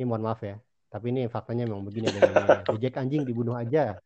[0.00, 0.56] ini mohon maaf ya,
[0.88, 2.64] tapi ini faktanya memang begini ada.
[2.64, 4.00] Bejek anjing dibunuh aja.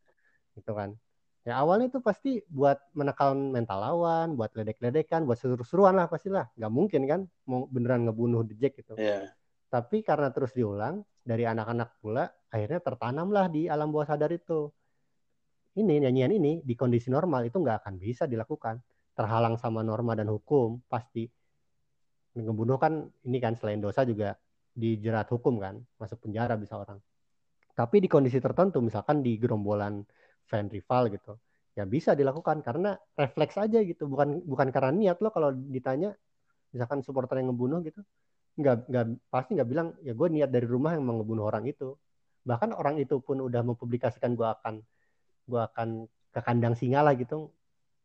[0.59, 0.99] Gitu kan.
[1.45, 6.49] Ya awalnya itu pasti buat menekan mental lawan, buat ledek-ledekan, buat seru-seruan lah pastilah.
[6.57, 8.97] Nggak mungkin kan mau beneran ngebunuh Jack gitu.
[8.97, 9.31] Iya.
[9.69, 14.73] Tapi karena terus diulang dari anak-anak pula, akhirnya tertanamlah di alam bawah sadar itu.
[15.75, 18.81] Ini nyanyian ini di kondisi normal itu nggak akan bisa dilakukan.
[19.15, 21.31] Terhalang sama norma dan hukum pasti.
[22.35, 24.35] Ngebunuh kan ini kan selain dosa juga
[24.75, 26.99] dijerat hukum kan, masuk penjara bisa orang.
[27.79, 30.03] Tapi di kondisi tertentu, misalkan di gerombolan
[30.51, 31.39] fan rival gitu,
[31.79, 36.11] ya bisa dilakukan karena refleks aja gitu, bukan bukan karena niat lo kalau ditanya,
[36.75, 38.03] misalkan supporter yang ngebunuh gitu,
[38.59, 41.95] nggak nggak pasti nggak bilang ya gue niat dari rumah yang mau ngebunuh orang itu.
[42.43, 44.83] Bahkan orang itu pun udah mempublikasikan gue akan
[45.47, 47.51] gue akan ke kandang singa lah gitu,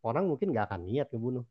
[0.06, 1.46] orang mungkin nggak akan niat ngebunuh.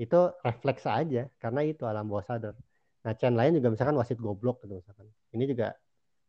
[0.00, 2.54] Itu refleks aja karena itu alam bawah sadar.
[3.02, 5.06] Nah, chain lain juga misalkan wasit goblok gitu misalkan.
[5.34, 5.74] Ini juga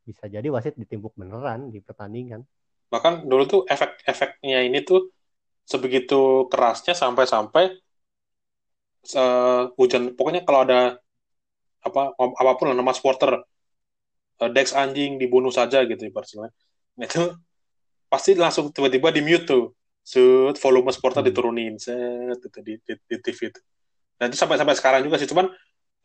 [0.03, 2.43] bisa jadi wasit ditimpuk beneran di pertandingan.
[2.91, 5.09] Bahkan dulu tuh efek-efeknya ini tuh
[5.63, 7.63] sebegitu kerasnya sampai-sampai
[9.15, 10.99] eh, hujan pokoknya kalau ada
[11.83, 13.43] apa apa pun lah nama supporter
[14.41, 16.51] eh, Dex anjing dibunuh saja gitu ibaratnya.
[16.99, 17.23] Nah, itu
[18.11, 19.63] pasti langsung tiba-tiba di mute tuh.
[20.03, 21.29] Set, volume supporter Hmm.
[21.31, 23.59] diturunin set itu di, di, di TV itu.
[24.19, 25.29] Dan itu sampai sampai sekarang juga sih.
[25.31, 25.47] Cuman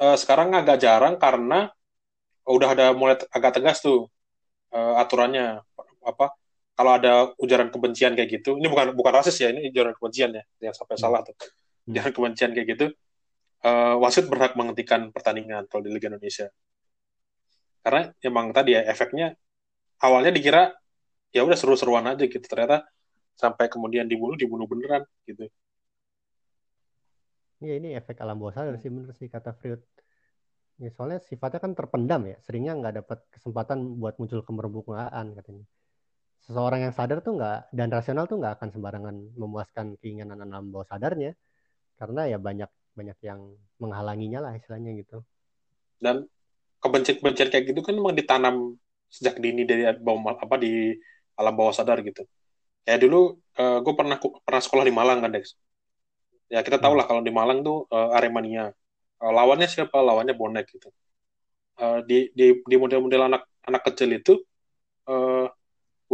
[0.03, 1.71] eh, sekarang agak jarang karena
[2.49, 4.09] udah ada mulai agak tegas tuh
[4.73, 5.61] eh, aturannya
[6.05, 6.33] apa
[6.79, 10.43] kalau ada ujaran kebencian kayak gitu ini bukan bukan rasis ya ini ujaran kebencian ya
[10.63, 11.03] yang sampai Hmm.
[11.05, 11.35] salah tuh
[11.91, 12.87] ujaran kebencian kayak gitu
[13.67, 16.49] eh, wasit berhak menghentikan pertandingan kalau di Liga Indonesia
[17.85, 19.35] karena emang tadi ya efeknya
[20.03, 20.73] awalnya dikira
[21.33, 22.85] ya udah seru-seruan aja gitu ternyata
[23.43, 25.47] sampai kemudian dibunuh dibunuh beneran gitu
[27.65, 29.83] Iya ini efek alam bawah sadar sih bener sih kata Freud.
[30.83, 35.65] Ya, soalnya sifatnya kan terpendam ya, seringnya nggak dapat kesempatan buat muncul kemerbukaan katanya.
[36.47, 40.87] Seseorang yang sadar tuh nggak dan rasional tuh nggak akan sembarangan memuaskan keinginan alam bawah
[40.87, 41.35] sadarnya,
[41.99, 43.41] karena ya banyak banyak yang
[43.83, 45.19] menghalanginya lah istilahnya gitu.
[46.05, 46.27] dan
[46.83, 48.57] kebencian-kebencian kayak gitu kan memang ditanam
[49.11, 50.95] sejak dini dari bawah apa di
[51.39, 52.23] alam bawah sadar gitu.
[52.89, 53.17] Ya dulu
[53.85, 55.47] gue pernah pernah sekolah di Malang kan Dex.
[56.55, 58.65] Ya kita tahu lah kalau di Malang tuh eh, Aremania.
[59.23, 59.99] Eh, lawannya siapa?
[60.09, 60.89] Lawannya bonek gitu.
[61.83, 64.33] Eh, di di di model-model anak anak kecil itu
[65.11, 65.47] eh,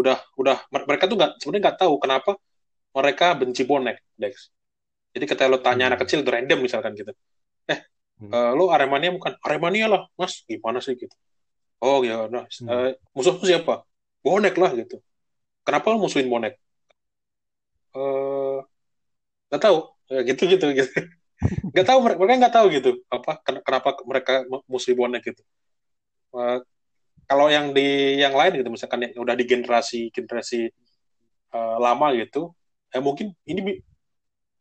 [0.01, 0.57] udah udah
[0.89, 2.31] mereka tuh nggak sebenarnya nggak tahu kenapa
[2.97, 4.35] mereka benci bonek Dex.
[5.15, 5.91] Jadi ketika lo tanya Hmm.
[5.95, 7.13] anak kecil itu random misalkan gitu.
[8.21, 8.31] Hmm.
[8.35, 10.35] Eh, lo Aremania bukan Aremania lah, Mas.
[10.51, 11.15] Gimana sih gitu?
[11.85, 12.69] Oh ya, nah, Hmm.
[12.71, 13.73] eh, musuh tuh siapa?
[14.25, 14.97] Bonek lah gitu.
[15.67, 16.55] Kenapa lo musuhin bonek?
[17.95, 18.57] Eh,
[19.51, 19.79] nggak tahu.
[20.13, 20.91] Ya, gitu gitu gitu.
[21.75, 25.43] Nggak tahu mereka nggak tahu gitu apa ken- kenapa mereka mu- musuhin bonek gitu.
[26.37, 26.59] Eh,
[27.31, 27.83] kalau yang di
[28.23, 30.69] yang lain gitu misalkan yang udah di generasi generasi
[31.57, 32.53] eh, lama gitu,
[32.95, 33.61] eh mungkin ini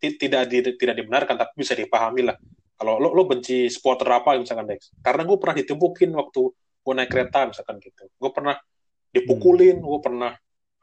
[0.04, 2.36] tidak di- tidak dibenarkan tapi bisa dipahami lah.
[2.76, 4.92] Kalau lo lo benci supporter apa misalkan Dex?
[5.00, 6.42] Karena gue pernah ditimpukin waktu
[6.84, 8.04] gue naik kereta misalkan gitu.
[8.20, 8.56] Gue pernah
[9.16, 10.34] dipukulin, gue pernah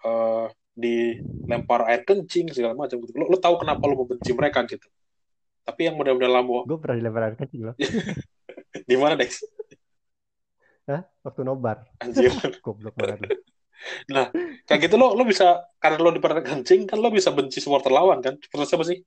[0.07, 3.13] eh, dilempar air kencing segala macam gitu.
[3.17, 4.87] Lo, lo tahu kenapa lo membenci mereka gitu.
[5.61, 7.77] Tapi yang model-model lama Gue pernah dilempar air kecil loh,
[8.91, 9.45] di mana Dex?
[10.89, 11.07] Hah?
[11.23, 11.87] waktu nobar.
[12.03, 12.33] Anjir.
[12.65, 13.39] Goblok banget.
[14.11, 14.25] lu.
[14.67, 18.19] Kayak gitu lo lo bisa karena lo di kencing kan lo bisa benci supporter lawan
[18.25, 18.37] kan?
[18.41, 18.99] Supporter siapa sih?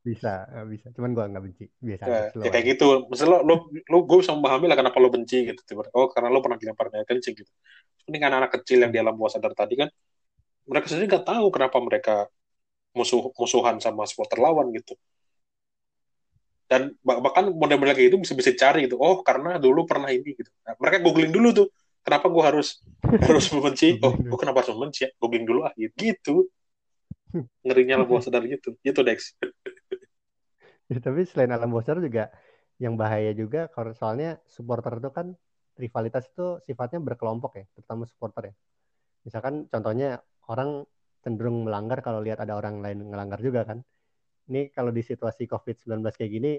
[0.00, 0.88] Bisa, eh, bisa.
[0.96, 1.64] Cuman gue nggak benci.
[1.76, 3.04] Biasa Ya, ya kayak gitu.
[3.12, 5.60] Misalnya lo, lo, lo gue bisa memahami lah kenapa lo benci gitu.
[5.62, 7.52] Tiba- Oh, karena lo pernah dilempar air kencing gitu.
[8.08, 9.88] Ini kan anak kecil yang di alam bawah sadar tadi kan,
[10.70, 12.16] mereka sendiri nggak tahu kenapa mereka
[12.94, 14.94] musuh musuhan sama supporter lawan gitu.
[16.70, 18.94] Dan bah- bahkan model-model kayak gitu bisa bisa cari gitu.
[19.02, 20.50] Oh, karena dulu pernah ini gitu.
[20.62, 21.66] Nah, mereka googling dulu tuh.
[22.06, 22.78] Kenapa gue harus
[23.26, 23.98] harus membenci?
[23.98, 25.10] Oh, gue kenapa harus membenci ya?
[25.18, 25.94] Googling dulu ah gitu.
[25.98, 26.34] gitu.
[27.66, 28.78] Ngerinya alam bawah sadar gitu.
[28.86, 29.34] Gitu Dex.
[30.86, 32.30] Ya, tapi selain alam bawah sadar juga
[32.78, 35.26] yang bahaya juga kalau soalnya supporter itu kan
[35.76, 38.54] rivalitas itu sifatnya berkelompok ya, terutama supporter ya.
[39.26, 40.86] Misalkan contohnya orang
[41.20, 43.84] cenderung melanggar kalau lihat ada orang lain ngelanggar juga kan.
[44.50, 46.52] Ini kalau di situasi COVID-19 kayak gini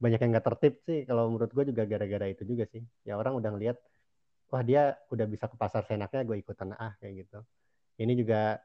[0.00, 2.80] banyak yang nggak tertib sih kalau menurut gue juga gara-gara itu juga sih.
[3.04, 3.76] Ya orang udah ngelihat
[4.50, 7.38] wah dia udah bisa ke pasar senaknya gue ikutan ah kayak gitu.
[8.00, 8.56] Ini juga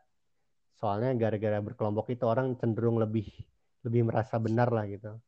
[0.80, 3.28] soalnya gara-gara berkelompok itu orang cenderung lebih
[3.86, 5.20] lebih merasa benar lah gitu.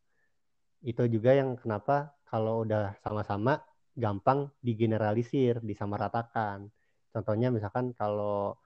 [0.82, 3.60] Itu juga yang kenapa kalau udah sama-sama
[3.98, 6.70] gampang digeneralisir, disamaratakan.
[7.12, 8.58] Contohnya misalkan kalau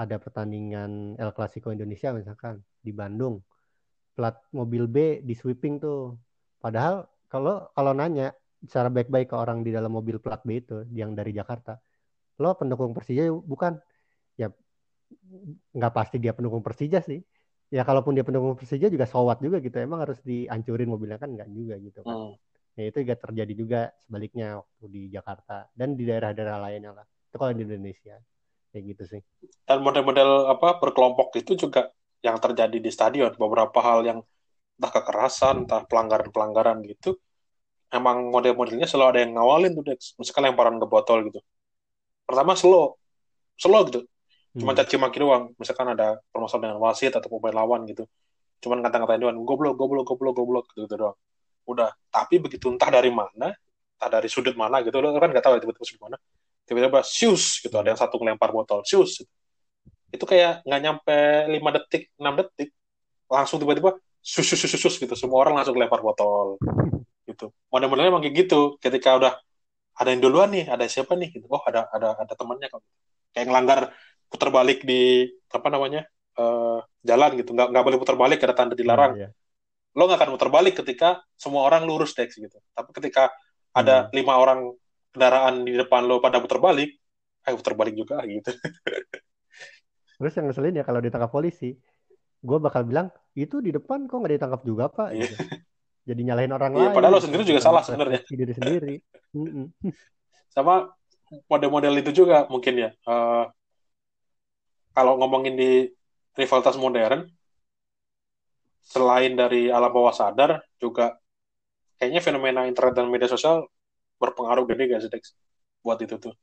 [0.00, 3.44] ada pertandingan El Clasico Indonesia misalkan di Bandung,
[4.16, 6.16] plat mobil B di sweeping tuh.
[6.56, 8.32] Padahal kalau kalau nanya
[8.64, 11.76] secara baik-baik ke orang di dalam mobil plat B itu yang dari Jakarta,
[12.40, 13.76] lo pendukung Persija bukan?
[14.40, 14.48] Ya
[15.76, 17.20] nggak pasti dia pendukung Persija sih.
[17.68, 19.76] Ya kalaupun dia pendukung Persija juga sowat juga gitu.
[19.76, 22.16] Emang harus dihancurin mobilnya kan nggak juga gitu kan.
[22.16, 22.34] Hmm.
[22.72, 27.06] Ya itu juga terjadi juga sebaliknya waktu di Jakarta dan di daerah-daerah lainnya lah.
[27.28, 28.16] Itu kalau di Indonesia
[28.70, 29.20] kayak gitu sih.
[29.66, 31.90] Dan model-model apa berkelompok itu juga
[32.22, 33.32] yang terjadi di stadion.
[33.34, 34.18] Beberapa hal yang
[34.78, 37.18] entah kekerasan, entah pelanggaran-pelanggaran gitu.
[37.90, 40.14] Emang model-modelnya selalu ada yang ngawalin tuh, Dex.
[40.16, 41.40] Misalkan lemparan ke botol gitu.
[42.26, 42.94] Pertama slow,
[43.58, 44.00] slow gitu.
[44.58, 44.80] Cuma Hmm.
[44.82, 45.44] caci maki doang.
[45.58, 48.06] Misalkan ada permasalahan dengan wasit atau pemain lawan gitu.
[48.62, 51.16] Cuman kata-katain doang, goblok, goblok, goblok, goblok, gitu, gitu doang.
[51.66, 51.90] Udah.
[52.10, 53.50] Tapi begitu entah dari mana,
[53.98, 56.16] entah dari sudut mana gitu, lo kan nggak tahu ya tiba-tiba sudut mana.
[56.70, 59.26] Tiba-tiba sius gitu, ada yang satu ngelempar botol, sius.
[60.14, 61.16] Itu kayak nggak nyampe
[61.50, 62.70] 5 detik, 6 detik,
[63.26, 65.14] langsung tiba-tiba sus, sus, sus, sus, gitu.
[65.18, 66.62] Semua orang langsung lempar botol.
[67.26, 67.50] Gitu.
[67.74, 68.78] Model-modelnya emang kayak gitu.
[68.78, 69.32] Ketika udah
[69.98, 71.34] ada yang duluan nih, ada siapa nih?
[71.34, 71.50] Gitu.
[71.50, 72.86] Oh, ada ada ada temannya kok.
[73.34, 73.80] Kayak ngelanggar
[74.30, 76.06] putar balik di apa namanya?
[76.38, 77.50] eh, jalan gitu.
[77.52, 79.12] Nggak nggak boleh putar balik ada tanda dilarang.
[79.18, 79.28] Iya.
[79.98, 82.56] Lo nggak akan putar balik ketika semua orang lurus Dex gitu.
[82.72, 83.28] Tapi ketika
[83.74, 84.14] ada Hmm.
[84.14, 84.72] lima orang
[85.10, 86.94] kendaraan di depan lo pada putar balik,
[87.46, 88.50] ayo putar balik juga gitu.
[90.20, 91.74] Terus yang ngeselin ya kalau ditangkap polisi,
[92.40, 95.16] gue bakal bilang itu di depan kok nggak ditangkap juga pak.
[95.16, 95.26] Iya.
[95.26, 95.34] Gitu.
[96.00, 96.96] Jadi nyalahin orang Iya, lain.
[96.96, 98.20] padahal lo sendiri juga salah sebenarnya.
[98.26, 98.94] Diri sendiri.
[100.54, 100.88] Sama
[101.46, 102.90] model-model itu juga mungkin ya.
[102.90, 103.44] eh,
[104.90, 105.86] kalau ngomongin di
[106.34, 107.30] rivalitas modern,
[108.82, 111.14] selain dari alam bawah sadar, juga
[112.00, 113.70] kayaknya fenomena internet dan media sosial
[114.20, 115.24] berpengaruh gede gak sih, Dex?
[115.80, 116.34] Buat itu tuh.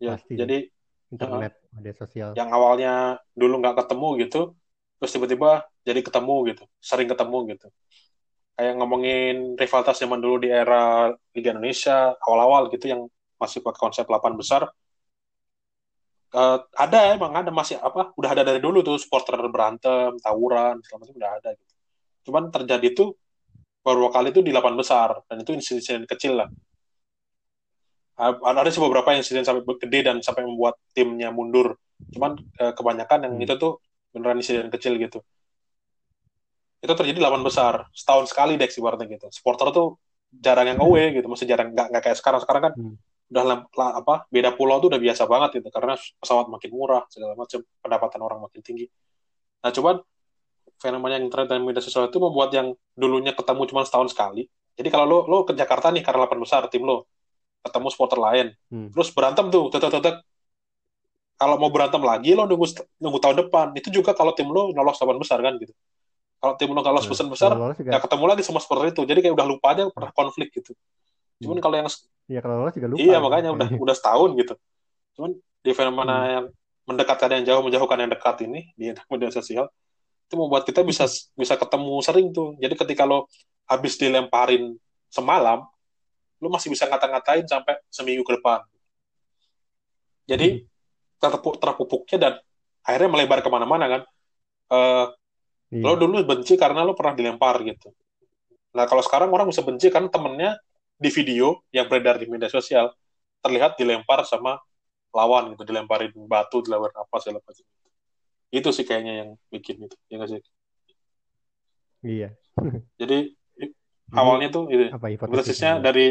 [0.00, 0.36] Ya, Pasti.
[0.36, 0.68] jadi
[1.10, 2.30] Internet, media sosial.
[2.38, 4.40] yang awalnya dulu nggak ketemu gitu,
[5.02, 7.66] terus tiba-tiba jadi ketemu gitu, sering ketemu gitu.
[8.54, 14.04] Kayak ngomongin rivalitas zaman dulu di era Liga Indonesia, awal-awal gitu yang masih pakai konsep
[14.06, 14.68] 8 besar,
[16.30, 21.02] Eh, ada emang ada masih apa udah ada dari dulu tuh supporter berantem tawuran segala
[21.02, 21.74] macam udah ada gitu
[22.30, 23.08] cuman terjadi tuh
[23.80, 26.48] beberapa kali tuh di 8 besar dan itu insiden kecil lah.
[28.20, 31.80] Ah, ada sih beberapa insiden sampai gede dan sampai membuat timnya mundur.
[32.12, 33.44] Cuman eh, kebanyakan yang Hmm.
[33.48, 33.72] itu tuh
[34.12, 35.24] beneran insiden kecil gitu.
[36.84, 39.26] Itu terjadi 8 besar setahun sekali Dex ibaratnya gitu.
[39.32, 39.96] Supporter tuh
[40.30, 42.40] jarang yang away gitu masih jarang nggak nggak kayak sekarang.
[42.44, 42.96] Sekarang kan Hmm.
[43.30, 43.58] udah lah,
[43.94, 48.20] apa beda pulau tuh udah biasa banget gitu karena pesawat makin murah segala macam pendapatan
[48.20, 48.86] orang makin tinggi.
[49.64, 49.96] Nah cuman
[50.80, 54.88] fenomena yang internet dan media sosial itu membuat yang dulunya ketemu cuma setahun sekali jadi
[54.88, 57.04] kalau lo lo ke Jakarta nih karena 8 besar tim lo
[57.60, 58.88] ketemu supporter lain Hmm.
[58.90, 60.16] terus berantem tuh tetek tetek
[61.40, 62.66] kalau mau berantem lagi lo nunggu
[63.00, 65.72] nunggu tahun depan itu juga kalau tim lo lolos 8 besar kan gitu
[66.40, 69.20] kalau tim lo nggak lolos Nah, besar besar nggak ketemu lagi sama supporter itu jadi
[69.20, 70.72] kayak udah lupa aja pernah konflik gitu
[71.40, 71.64] cuman Hmm.
[71.64, 71.88] kalau yang
[72.28, 73.00] ya kalau lolos juga lupa.
[73.00, 73.24] Iya gitu.
[73.24, 74.54] makanya udah udah setahun gitu.
[75.16, 75.30] Cuman
[75.64, 76.30] di fenomena Hmm.
[76.30, 76.44] yang
[76.84, 79.66] mendekatkan yang jauh menjauhkan yang dekat ini di media sosial
[80.30, 82.54] itu membuat kita bisa bisa ketemu sering tuh.
[82.62, 83.26] Jadi ketika lo
[83.66, 84.78] habis dilemparin
[85.10, 85.66] semalam,
[86.38, 88.62] lo masih bisa ngata-ngatain sampai seminggu ke depan.
[90.30, 90.62] Jadi
[91.18, 92.32] terpupuk terpupuknya dan
[92.86, 94.02] akhirnya melebar ke mana-mana kan.
[94.70, 95.06] Eh,
[95.70, 95.86] Iya.
[95.86, 97.94] lo dulu benci karena lo pernah dilempar gitu.
[98.74, 100.58] Nah kalau sekarang orang bisa benci karena temennya
[100.98, 102.90] di video yang beredar di media sosial
[103.38, 104.58] terlihat dilempar sama
[105.14, 107.66] lawan gitu, dilemparin batu, dilemparin apa segala macam.
[108.50, 110.40] Itu sih kayaknya yang bikin itu, ya nggak sih?
[112.02, 112.28] Iya.
[113.00, 113.18] Jadi
[114.12, 115.30] awalnya tuh itu, apa hipotesisnya?
[115.30, 116.06] hipotesisnya dari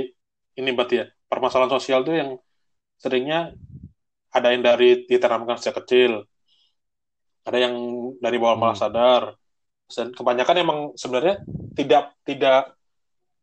[0.60, 2.30] ini berarti ya permasalahan sosial tuh yang
[3.00, 3.52] seringnya
[4.32, 6.24] ada yang dari ditanamkan sejak kecil,
[7.48, 7.76] ada yang
[8.22, 8.84] dari bawah malah Hmm.
[8.84, 9.24] sadar,
[9.90, 11.36] dan kebanyakan emang sebenarnya
[11.74, 12.78] tidak tidak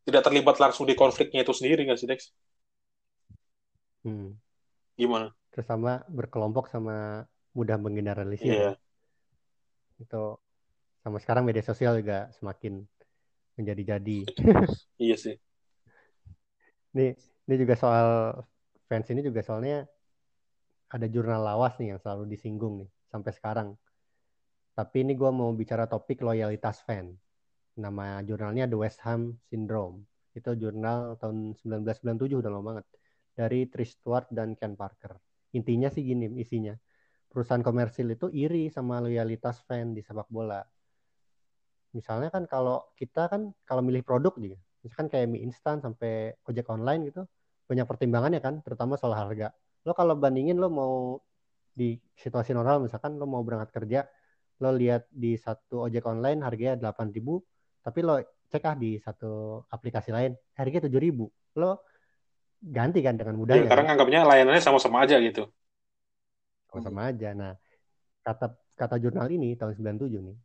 [0.07, 2.21] tidak terlibat langsung di konfliknya itu sendiri nggak sih Dex?
[4.05, 4.39] Hmm.
[4.97, 5.35] Gimana?
[5.53, 7.27] Terus sama berkelompok sama
[7.57, 8.53] mudah menggeneralisir.
[8.53, 8.77] Iya,
[10.01, 10.41] Itu
[11.01, 12.83] sama sekarang media sosial juga semakin
[13.57, 14.19] menjadi-jadi.
[15.07, 15.37] iya sih.
[16.97, 17.17] Nih,
[17.49, 18.09] ini juga soal
[18.89, 19.85] fans ini juga soalnya
[20.87, 23.69] ada jurnal lawas nih yang selalu disinggung nih sampai sekarang.
[24.77, 27.17] Tapi ini gue mau bicara topik loyalitas fan.
[27.81, 30.05] Nama jurnalnya The West Ham Syndrome.
[30.37, 32.87] Itu jurnal tahun 1997 udah lama banget.
[33.33, 35.17] Dari Trish Stewart dan Ken Parker.
[35.57, 36.77] Intinya sih gini isinya.
[37.31, 40.63] Perusahaan komersil itu iri sama loyalitas fan di sepak bola.
[41.93, 44.57] Misalnya kan kalau kita kan kalau milih produk juga,
[44.87, 47.27] misalkan kayak mie instan sampai ojek online gitu
[47.67, 49.51] banyak pertimbangannya kan terutama soal harga
[49.83, 51.19] lo kalau bandingin lo mau
[51.75, 54.07] di situasi normal misalkan lo mau berangkat kerja
[54.63, 57.43] lo lihat di satu ojek online harganya 8.000
[57.83, 61.27] tapi lo cek ah di satu aplikasi lain harganya 7.000
[61.59, 61.83] lo
[62.63, 63.87] ganti kan dengan Ya, mudahnya karena kan?
[63.91, 65.51] nganggapnya layanannya sama-sama aja gitu.
[66.85, 67.29] Sama aja.
[67.41, 67.53] Nah,
[68.27, 68.47] kata
[68.81, 70.39] kata jurnal ini tahun 97 nih,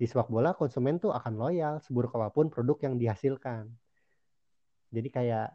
[0.00, 3.64] di sepak bola konsumen tuh akan loyal seburuk apa pun produk yang dihasilkan.
[4.94, 5.46] Jadi kayak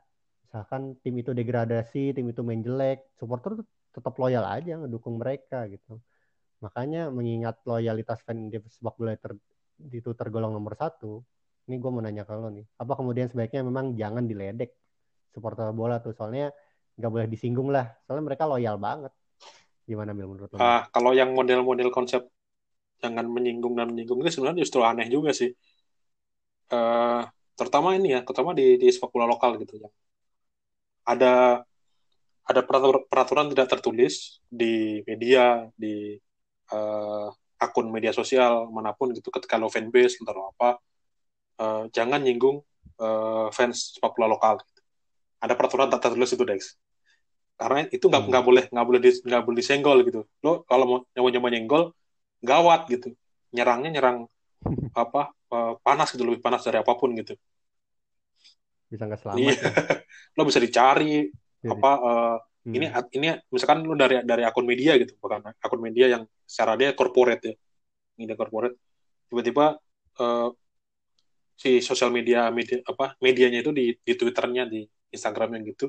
[0.45, 3.65] misalkan tim itu degradasi, tim itu main jelek, supporter tuh
[3.95, 5.97] tetap loyal aja ngedukung mereka gitu.
[6.65, 9.39] Makanya mengingat loyalitas fan di sepak bola ter-
[9.99, 11.23] itu tergolong nomor satu,
[11.67, 14.71] ini gue mau nanya ke lo nih, apa kemudian sebaiknya memang jangan diledek
[15.33, 16.53] supporter bola tuh, soalnya
[16.97, 19.13] nggak boleh disinggung lah, soalnya mereka loyal banget.
[19.83, 20.57] Gimana Mil menurut lo?
[20.59, 22.23] Ah, kalau yang model-model konsep
[23.03, 25.51] jangan menyinggung dan menyinggung itu sebenarnya justru aneh juga sih.
[26.71, 27.21] Eh,
[27.59, 29.89] terutama ini ya, terutama di di sepak bola lokal gitu ya.
[31.03, 31.63] Ada
[32.43, 36.15] ada peraturan, peraturan tidak tertulis di media, di
[36.71, 37.27] eh,
[37.59, 40.69] akun media sosial mana pun gitu ketika lo fanbase atau apa
[41.59, 42.63] eh, jangan nyinggung
[43.03, 44.55] eh, fans sepak bola lokal.
[45.43, 46.79] Ada peraturan tak tertulis itu Dex.
[47.59, 48.29] Karena itu nggak Hmm.
[48.31, 48.99] nggak boleh nggak boleh
[49.29, 50.19] nggak boleh disenggol gitu.
[50.45, 51.83] Lo kalau mau nyoba nyoba nyenggol
[52.43, 53.07] gawat gitu.
[53.55, 54.17] Nyerangnya nyerang
[55.03, 55.19] apa
[55.53, 57.33] eh, panas gitu lebih panas dari apa pun gitu.
[58.91, 59.53] Bisa nggak selamat Iya.
[59.57, 59.71] ya?
[60.37, 61.29] Lo bisa dicari
[61.63, 62.35] Jadi, apa eh,
[62.65, 62.73] hmm.
[62.77, 62.85] ini
[63.17, 67.41] ini misalkan lu dari dari akun media gitu bukan akun media yang secara dia corporate
[67.49, 67.53] ya
[68.19, 68.75] media corporate
[69.29, 69.65] tiba-tiba
[70.21, 70.49] eh,
[71.61, 74.79] si sosial media media apa medianya itu di di twitternya di
[75.13, 75.85] instagramnya gitu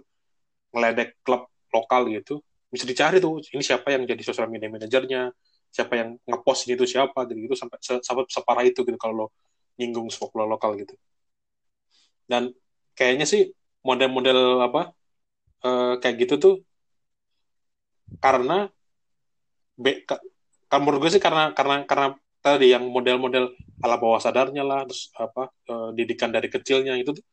[0.74, 1.42] ngeledek klub
[1.74, 2.34] lokal gitu.
[2.72, 5.20] Bisa dicari tuh ini siapa yang jadi sosial media manajernya
[5.74, 9.26] siapa yang ngepost ini tuh siapa gitu gitu sampai sampai separah itu gitu kalau lo
[9.78, 10.94] nyinggung sepak bola lokal gitu.
[12.30, 12.42] Dan
[12.96, 13.42] kayaknya sih
[13.86, 14.80] model-model apa
[15.66, 16.54] eh, kayak gitu tuh
[18.22, 18.68] karena
[19.82, 20.22] be, ka-
[20.70, 22.06] kan menurut gue sih karena karena karena
[22.44, 23.44] tadi yang model-model
[23.84, 27.24] ala bawah sadarnya lah terus apa eh, didikan dari kecilnya itu tuh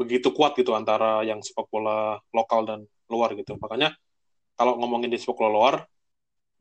[0.00, 2.80] begitu kuat gitu antara yang sepak bola lokal dan
[3.10, 3.54] luar gitu.
[3.58, 3.94] Makanya
[4.56, 5.84] kalau ngomongin di sepak luar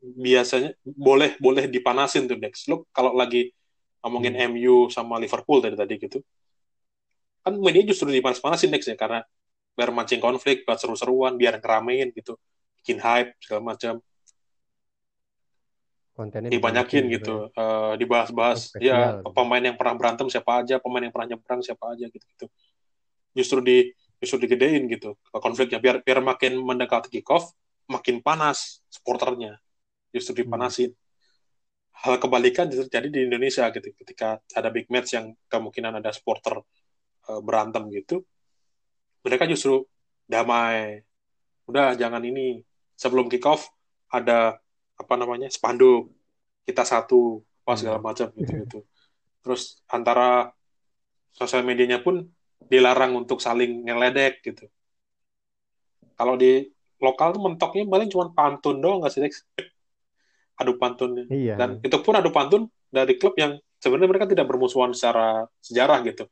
[0.01, 2.69] biasanya boleh boleh dipanasin tuh Dex.
[2.69, 3.49] Lo kalau lagi
[4.05, 6.21] ngomongin MU sama Liverpool dari tadi gitu
[7.45, 9.21] kan media justru dipanas-panasin Dex ya karena
[9.77, 12.41] biar mancing konflik buat seru-seruan biar ngeramein gitu.
[12.81, 14.01] Bikin hype segala macam.
[16.17, 17.53] Kontennya dibanyakin gitu.
[17.53, 18.73] Eh, dibahas-bahas.
[18.81, 19.29] Ya gitu.
[19.29, 22.45] pemain yang pernah berantem siapa aja pemain yang pernah nyebrang siapa aja gitu gitu
[23.35, 23.77] justru di
[24.25, 25.13] justru digedein gitu.
[25.29, 25.77] Konfliknya.
[25.77, 27.53] Biar biar makin mendekati kick off
[27.85, 29.61] makin panas supporternya.
[30.09, 30.91] Justru dipanasin.
[31.95, 33.93] Hal kebalikan justru terjadi di Indonesia gitu.
[33.93, 36.59] Ketika ada big match yang kemungkinan ada supporter
[37.29, 38.25] eh, berantem gitu
[39.21, 39.85] mereka justru
[40.25, 41.01] damai.
[41.69, 42.61] Udah jangan ini.
[42.97, 43.69] Sebelum kick off
[44.09, 44.57] ada
[44.97, 46.09] apa namanya spanduk.
[46.65, 48.05] Kita satu apa segala Hmm.
[48.05, 48.79] macam gitu gitu
[49.41, 50.53] terus antara
[51.33, 52.25] sosial medianya pun
[52.65, 54.65] dilarang untuk saling ngeledek gitu.
[56.15, 56.65] Kalau di
[57.03, 59.43] lokal tuh mentoknya paling cuma pantun doang nggak sih Dex
[60.55, 61.59] adu pantunnya Iya.
[61.59, 66.25] dan itu pun adu pantun dari klub yang sebenarnya mereka tidak bermusuhan secara sejarah gitu.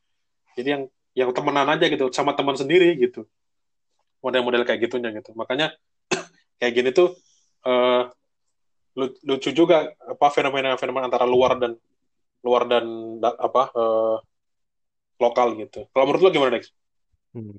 [0.56, 3.28] Jadi yang yang temenan aja gitu sama teman sendiri gitu.
[4.24, 5.36] Model-model kayak gitunya gitu.
[5.36, 5.76] Makanya
[6.64, 7.20] kayak gini tuh
[8.96, 11.76] lu- lucu juga apa fenomena-fenomena antara luar dan
[12.44, 12.86] luar dan
[13.20, 14.18] da- apa eh,
[15.22, 16.72] lokal gitu kalau menurut lu gimana Dex?
[17.34, 17.58] Hmm.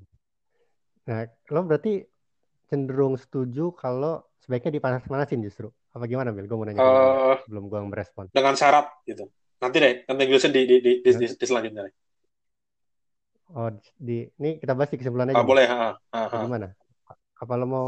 [1.05, 2.01] Nah, lo berarti
[2.71, 5.69] cenderung setuju kalau sebaiknya dipanas-panasin justru.
[5.95, 6.49] Apa gimana, Bil?
[6.49, 8.25] Gue mau nanya dulu Eh, sebelum gue merespon.
[8.33, 9.29] dengan syarat gitu
[9.63, 11.89] nanti deh nanti jelasin di di di, di, di, di selanjutnya.
[13.55, 15.41] Oh, di ini kita bahas di kesimpulan aja.
[15.41, 16.39] Ah, boleh ha, ha, ha.
[16.43, 16.69] Gimana?
[17.39, 17.87] Apa lo mau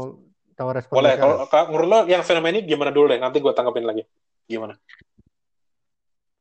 [0.57, 3.53] tahu respon boleh gue kalau menurut lo yang fenomena ini gimana dulu deh nanti gue
[3.53, 4.01] tanggapin lagi
[4.49, 4.73] gimana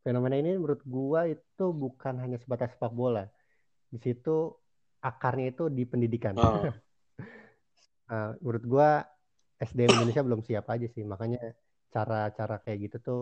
[0.06, 3.26] Fenomena ini menurut gua itu bukan hanya sebatas sepak bola.
[3.90, 4.54] Di situ
[5.02, 6.34] akarnya itu di pendidikan.
[6.38, 6.70] Ah.
[8.06, 9.02] Eh, menurut gua
[9.58, 11.02] SDM Indonesia belum siap aja sih.
[11.02, 11.42] Makanya
[11.90, 13.20] cara-cara kayak gitu tuh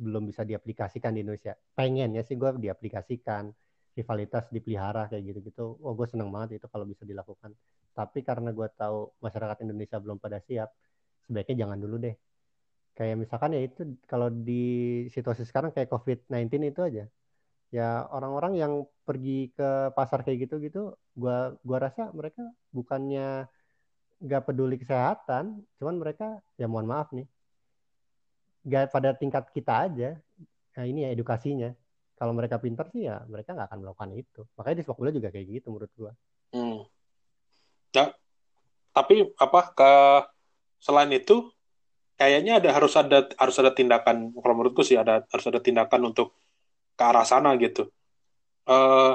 [0.00, 1.52] belum bisa diaplikasikan di Indonesia.
[1.76, 3.52] Pengennya sih gua diaplikasikan,
[3.92, 5.76] rivalitas dipelihara kayak gitu-gitu.
[5.84, 7.52] Oh, gue seneng banget itu kalau bisa dilakukan.
[7.92, 10.72] Tapi karena gua tahu masyarakat Indonesia belum pada siap,
[11.28, 12.16] sebaiknya jangan dulu deh.
[12.94, 14.62] Kayak misalkan ya itu kalau di
[15.14, 17.04] situasi sekarang kayak COVID-19 itu aja.
[17.74, 18.72] Ya orang-orang yang
[19.02, 23.50] pergi ke pasar kayak gitu-gitu, gua gua rasa mereka bukannya
[24.22, 27.26] nggak peduli kesehatan, cuman mereka ya mohon maaf nih,
[28.66, 30.10] nggak pada tingkat kita aja.
[30.78, 31.70] Nah ini ya edukasinya.
[32.14, 35.28] kalau mereka pintar sih ya mereka nggak akan melakukan itu makanya di sepak bola juga
[35.34, 36.12] kayak gitu menurut gua
[36.54, 36.86] Hmm.
[37.90, 38.14] Ya,
[38.94, 39.92] tapi apa ke
[40.78, 41.50] selain itu
[42.20, 46.26] kayaknya ada harus ada harus ada tindakan kalau menurutku sih ada harus ada tindakan untuk
[46.98, 47.82] ke arah sana gitu.
[48.70, 49.12] Eh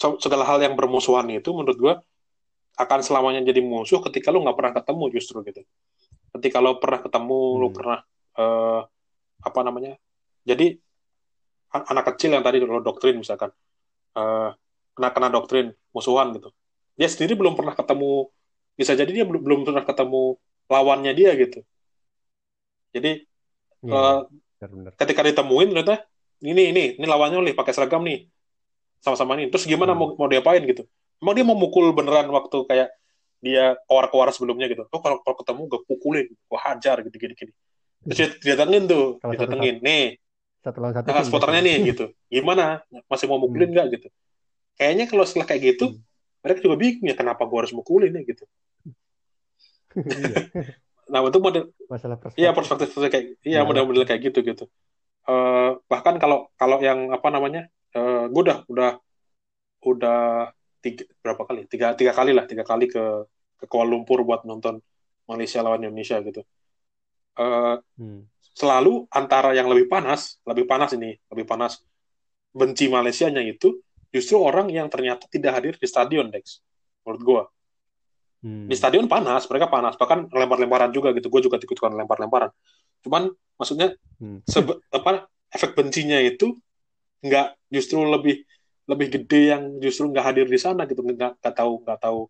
[0.00, 1.94] so- segala hal yang bermusuhan itu menurut gua
[2.78, 5.60] akan selamanya jadi musuh ketika lu nggak pernah ketemu justru gitu.
[6.34, 7.76] Ketika lo pernah ketemu, lu Hmm.
[7.76, 7.98] pernah
[8.38, 8.80] eh
[9.48, 9.92] apa namanya?
[10.46, 10.66] Jadi
[11.74, 13.50] an- anak kecil yang tadi lo doktrin misalkan
[14.18, 14.50] eh
[14.96, 16.50] kena kena doktrin musuhan gitu.
[16.98, 18.30] Dia sendiri belum pernah ketemu
[18.78, 20.38] bisa jadi dia belum belum pernah ketemu
[20.68, 21.64] lawannya dia gitu.
[22.92, 23.24] Jadi
[23.78, 24.18] Iya, eh,
[24.58, 24.92] benar-benar.
[24.98, 26.02] ketika ditemuin ternyata
[26.42, 28.26] ini ini ini lawannya nih pakai seragam nih.
[28.98, 29.50] Sama-sama nih.
[29.54, 30.00] Terus gimana Hmm.
[30.02, 30.82] mau mau diapain gitu?
[31.22, 32.88] Emang dia mau mukul beneran waktu kayak
[33.38, 34.82] dia kewar-kewar sebelumnya gitu.
[34.90, 37.34] Oh kalau kalau ketemu gue pukulin gue hajar gitu gini.
[37.38, 37.52] Gini
[38.02, 40.04] terus dia didatengin tuh Kalau didatengin nih.
[40.58, 41.06] Satu lawan satu
[41.46, 42.10] nah, nih gitu.
[42.26, 42.82] Gimana?
[43.06, 44.08] Masih mau mukulin nggak gitu?
[44.74, 46.02] Kayaknya kalau setelah kayak gitu Hmm.
[46.42, 48.42] mereka juga bingung ya kenapa gue harus mukulin ya gitu
[51.12, 53.66] nah itu model masalah perspektif Iya perspektif kayak iya Iya.
[53.66, 54.64] model-model kayak gitu gitu.
[55.28, 58.90] Eh, bahkan kalau kalau yang apa namanya, eh gue udah udah
[59.84, 60.20] udah
[60.84, 61.60] tiga berapa kali?
[61.68, 63.24] Tiga tiga kali lah, tiga kali ke
[63.58, 64.78] ke Kuala Lumpur buat nonton
[65.26, 66.42] Malaysia lawan Indonesia gitu.
[67.38, 68.22] Eh Hmm.
[68.54, 71.78] selalu antara yang lebih panas, lebih panas ini, lebih panas
[72.54, 73.78] benci Malaysianya itu
[74.10, 76.58] justru orang yang ternyata tidak hadir di stadion, Dex.
[77.06, 77.42] Menurut gue
[78.38, 78.70] Hmm.
[78.70, 81.26] di stadion panas, mereka panas, bahkan lempar-lemparan juga gitu.
[81.26, 82.54] Gue juga ikut-ikutan lempar-lemparan.
[83.02, 84.42] Cuman maksudnya Hmm.
[84.46, 86.54] sebe- apa efek bencinya itu
[87.22, 88.46] nggak justru lebih
[88.88, 92.20] lebih gede yang justru nggak hadir di sana gitu, nggak nggak tahu nggak tahu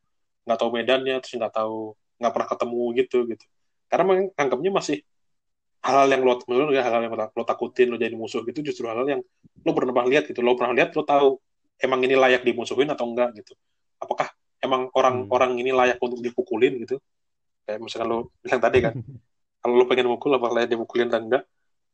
[0.48, 3.44] nggak tahu medannya, terus nggak tahu nggak pernah ketemu gitu gitu.
[3.88, 4.98] Karena memang anggapnya masih
[5.84, 9.06] hal-hal yang lo menurut lo, hal-hal yang lo takutin lo jadi musuh gitu justru hal-hal
[9.06, 9.20] yang
[9.62, 11.38] lo pernah lihat gitu lo pernah lihat lo tahu
[11.78, 13.54] emang ini layak dimusuhin atau enggak gitu
[14.02, 16.96] apakah emang orang-orang ini layak untuk dipukulin gitu.
[17.64, 18.94] Kayak misalkan lo yang tadi kan
[19.62, 21.42] kalau lo pengen mukul apa layak dipukulin atau enggak?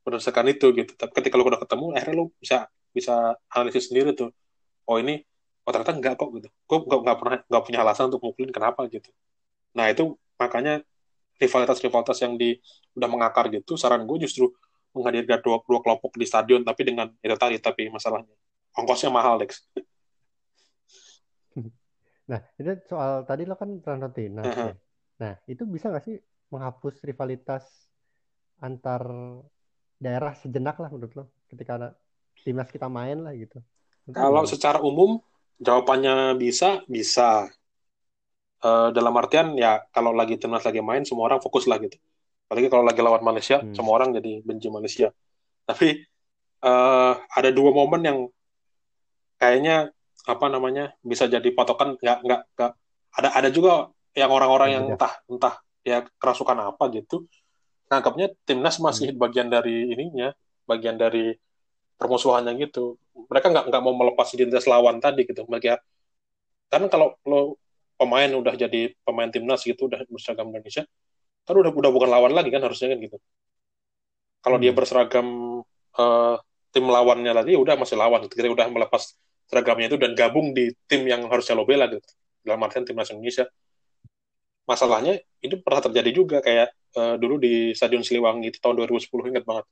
[0.04, 0.92] Berdasarkan itu gitu.
[0.96, 4.30] Tapi ketika lo udah ketemu akhirnya lo bisa bisa analisis sendiri tuh.
[4.88, 5.24] Oh ini
[5.64, 6.48] oh ternyata enggak kok gitu.
[6.68, 9.08] Gue nggak nggak pernah nggak punya alasan untuk mukulin kenapa gitu.
[9.76, 10.84] Nah itu makanya
[11.38, 12.58] rivalitas-rivalitas yang di
[12.94, 14.54] udah mengakar gitu saran gue justru
[14.94, 18.30] menghadirkan dua, dua kelompok di stadion tapi dengan itu tadi tapi masalahnya
[18.78, 19.66] ongkosnya mahal Lex
[22.24, 23.70] Nah, itu soal tadi lo kan
[24.16, 24.72] timnas Aha.
[24.72, 24.74] ya.
[25.20, 26.16] Nah, itu bisa nggak sih
[26.48, 27.64] menghapus rivalitas
[28.62, 29.02] antar
[30.00, 31.88] daerah sejenak lah menurut lo ketika ada
[32.44, 33.60] timnas kita main lah gitu.
[34.08, 35.20] Menurut Kalau secara umum
[35.60, 37.48] jawabannya bisa, bisa.
[38.64, 42.00] Eh, dalam artian ya kalau lagi timnas lagi main semua orang fokus lah gitu.
[42.48, 43.76] Apalagi kalau lagi lawan Malaysia, Hmm.
[43.76, 45.12] semua orang jadi benci Malaysia.
[45.68, 46.00] Tapi
[46.64, 48.18] eh, ada dua momen yang
[49.36, 49.92] kayaknya
[50.24, 52.72] apa namanya bisa jadi patokan nggak nggak nggak.
[53.18, 54.94] Ada ada juga yang orang-orang yang Beda.
[54.96, 55.54] entah entah
[55.84, 57.28] ya kerasukan apa gitu
[57.92, 60.32] nganggapnya timnas masih bagian dari ininya
[60.64, 61.36] bagian dari
[62.00, 62.96] permusuhannya gitu.
[63.30, 65.44] Mereka nggak nggak mau melepas identitas lawan tadi gitu.
[65.46, 65.78] Mereka
[66.72, 67.60] kan kalau lo
[68.00, 70.82] pemain udah jadi pemain timnas gitu udah berseragam Indonesia
[71.46, 73.16] kan udah udah bukan lawan lagi kan harusnya kan gitu.
[74.44, 74.78] Kalau dia Hmm.
[74.78, 75.26] berseragam
[75.94, 76.36] eh,
[76.74, 78.26] tim lawannya lagi udah masih lawan.
[78.26, 79.14] Ketika udah melepas
[79.46, 82.04] seragamnya itu dan gabung di tim yang harusnya lo bela gitu.
[82.44, 83.44] Dalam artian timnas Indonesia.
[84.64, 89.44] Masalahnya ini pernah terjadi juga kayak eh, dulu di Stadion Siliwangi itu tahun 2010 ingat
[89.44, 89.64] banget.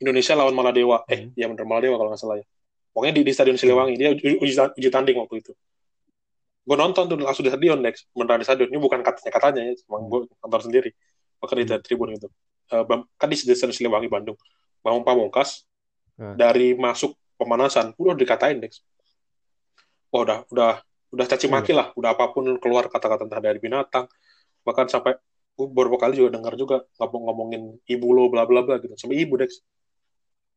[0.00, 1.02] Indonesia lawan Maladewa.
[1.10, 1.34] Eh Hmm.
[1.34, 2.46] ya bener Maladewa kalau nggak salah ya.
[2.94, 5.52] Pokoknya di, di Stadion Siliwangi dia uji, uji, uji tanding waktu itu.
[6.62, 8.68] Gue nonton tuh langsung di stadion Dex beneran di stadion.
[8.70, 9.74] Ini bukan katanya katanya ya.
[9.82, 10.90] Cuma gue nonton sendiri.
[11.42, 11.82] Bahkan di Hmm.
[11.82, 12.28] tribun itu
[12.70, 14.38] Eh, Bam- kan di Stadion Siliwangi Bandung.
[14.78, 15.66] Bang Pamungkas
[16.14, 16.38] Hmm.
[16.38, 18.78] dari masuk pemanasan udah dikatain Dex
[20.10, 20.70] wah udah udah
[21.10, 21.90] udah caci maki lah.
[21.98, 24.06] Udah apa pun keluar kata-kata entah dari binatang.
[24.66, 25.18] Bahkan sampai
[25.56, 28.94] gue beberapa kali juga dengar juga ngomong ngomongin ibu lo bla bla bla gitu.
[28.98, 29.62] Sampai ibu Dex.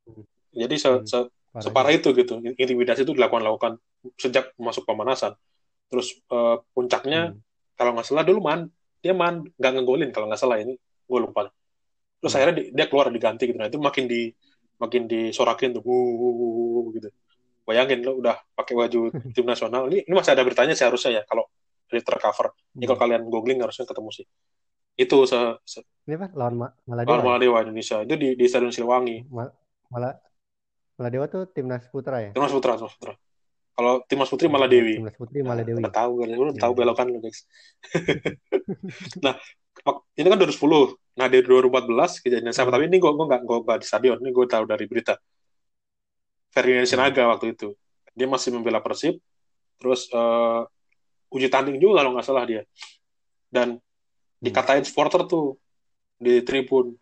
[0.04, 0.24] Hmm.
[0.51, 1.08] jadi se, Hmm.
[1.08, 2.34] se- Parah separah itu gitu.
[2.58, 3.74] Intimidasi itu dilakukan lakukan
[4.18, 5.38] sejak masuk pemanasan.
[5.89, 7.39] Terus eh, puncaknya Hmm.
[7.78, 8.70] kalau nggak salah dulu man
[9.06, 10.74] dia man nggak ngegolin kalau nggak salah ini.
[11.06, 11.49] Gue lupa.
[12.22, 12.38] Terus Hmm.
[12.41, 13.58] akhirnya di- dia keluar diganti gitu.
[13.58, 14.34] Nah itu makin di
[14.82, 15.84] makin disorakin tuh.
[15.86, 17.10] Wuh, wuh, wuh, gitu
[17.64, 18.99] bayangin lo udah pakai baju
[19.36, 21.47] tim nasional ini ini masih ada beritanya seharusnya ya kalau
[21.93, 23.03] tercover ini kalau Hmm.
[23.05, 24.26] kalian googling harusnya ketemu sih
[24.93, 26.28] itu se, se Ini apa?
[26.34, 27.18] Lawan Ma- lawan Maladewa.
[27.18, 27.26] ya?
[27.26, 29.53] Maladewa Indonesia itu di di Stadion Siliwangi Ma-
[29.89, 30.18] Mala
[30.97, 32.32] Maladewa tuh timnas putra ya?
[32.34, 33.14] Timnas Putra Timnas Putra
[33.74, 35.82] kalau Timnas Putri Hmm, Maladewi Timnas putri Maladewi.
[35.82, 36.80] udah tahu kalian udah Iya, tahu iya.
[36.82, 37.39] belokan lu guys
[39.26, 39.34] nah
[40.14, 42.76] ini kan 2010 nah dari 2014 kejadian sama Hmm.
[42.78, 45.14] tapi ini gue gue nggak gue nggak di stadion ini gue tahu dari berita
[46.54, 47.74] Ferdinand Sinaga waktu itu.
[48.14, 49.18] Dia masih membela Persib,
[49.82, 50.62] terus eh,
[51.34, 52.62] uji tanding juga kalau nggak salah dia.
[53.49, 53.82] Dan
[54.38, 55.58] dikatain supporter tuh
[56.16, 56.93] di tribun.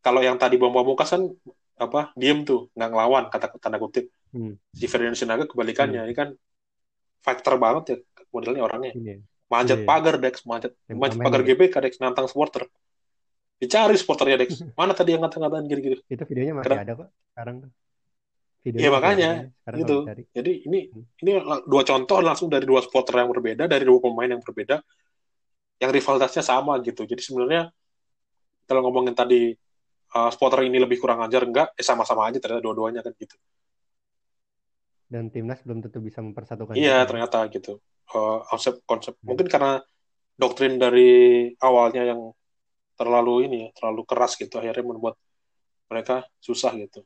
[0.00, 1.28] Kalau yang tadi bom Pamungkas kan
[1.76, 4.08] apa diem tuh nggak ngelawan kata tanda kutip.
[4.32, 4.56] Hmm.
[4.72, 6.32] Si Ferdinand Sinaga kebalikannya ini kan
[7.20, 7.96] fighter banget ya
[8.32, 8.96] modelnya orangnya.
[8.96, 9.20] Ini.
[9.50, 9.88] Manjat Iya.
[9.90, 11.46] pagar Dex, manjat, manjat Temperamen pagar ya.
[11.52, 12.64] GBK Dex nantang supporter.
[13.60, 14.62] Dicari supporternya Dex.
[14.78, 16.00] Mana tadi yang ngata-ngatain gitu-gitu.
[16.06, 17.56] Itu videonya masih Karena- ada kok sekarang
[18.60, 19.30] Iya, masih makanya,
[19.72, 19.96] gitu.
[20.36, 21.04] Jadi ini Hmm.
[21.24, 21.30] ini
[21.64, 24.84] dua contoh langsung dari dua supporter yang berbeda, dari dua pemain yang berbeda,
[25.80, 27.08] yang rivalitasnya sama gitu.
[27.08, 27.72] Jadi sebenarnya
[28.68, 29.56] kalau ngomongin tadi
[30.12, 33.36] uh, supporter ini lebih kurang ajar enggak, eh sama-sama aja ternyata dua-duanya kan gitu.
[35.08, 36.76] Dan timnas belum tentu bisa mempersatukan.
[36.76, 37.08] Iya juga.
[37.08, 37.80] ternyata gitu.
[38.12, 39.32] Uh, konsep konsep Hmm.
[39.32, 39.80] mungkin karena
[40.36, 42.20] doktrin dari awalnya yang
[43.00, 45.16] terlalu ini ya, terlalu keras gitu, akhirnya membuat
[45.88, 47.00] mereka susah gitu.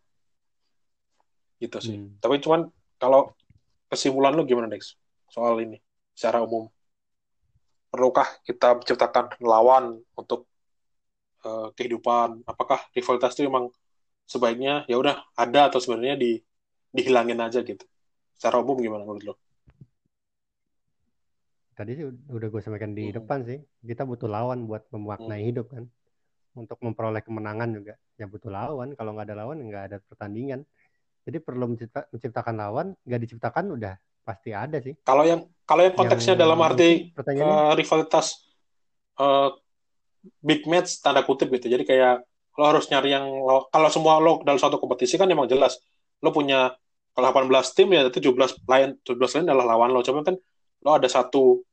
[1.58, 1.96] Gitu sih.
[2.00, 2.18] Hmm.
[2.18, 3.32] Tapi cuman kalau
[3.90, 4.98] kesimpulan lu gimana Dex
[5.30, 5.78] soal ini
[6.14, 6.66] secara umum?
[7.90, 10.50] Perlukah kita menciptakan lawan untuk
[11.46, 12.42] eh, kehidupan?
[12.48, 13.70] Apakah rivalitas itu memang
[14.24, 16.42] sebaiknya ya udah ada atau sebenarnya di
[16.90, 17.86] dihilangin aja gitu?
[18.34, 19.34] Secara umum gimana menurut lo?
[21.74, 23.18] Tadi sih udah gue sampaikan di Hmm.
[23.18, 23.58] depan sih.
[23.82, 25.90] Kita butuh lawan buat memaknai hidup kan.
[26.54, 27.98] Untuk memperoleh kemenangan juga.
[28.14, 28.94] Ya butuh lawan.
[28.94, 30.62] Kalau nggak ada lawan, nggak ada pertandingan.
[31.24, 32.86] Jadi perlu mencipta- menciptakan lawan.
[33.04, 33.94] Nggak diciptakan udah
[34.24, 34.92] pasti ada sih.
[35.04, 38.26] Kalau yang kalau yang konteksnya Yang dalam arti eh, rivalitas
[39.20, 39.48] eh,
[40.40, 41.72] big match tanda kutip gitu.
[41.72, 45.50] Jadi kayak lo harus nyari yang lo, kalau semua lo dalam suatu kompetisi kan emang
[45.50, 45.80] jelas
[46.22, 46.70] lo punya
[47.14, 50.00] kalau 18 tim ya itu 17 lain 17 lain adalah lawan lo.
[50.04, 50.36] Coba kan
[50.84, 51.64] lo ada satu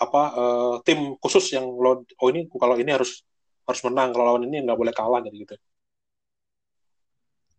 [0.00, 3.20] apa eh, tim khusus yang lo oh ini kalau ini harus
[3.68, 5.54] harus menang kalau lawan ini nggak boleh kalah gitu gitu.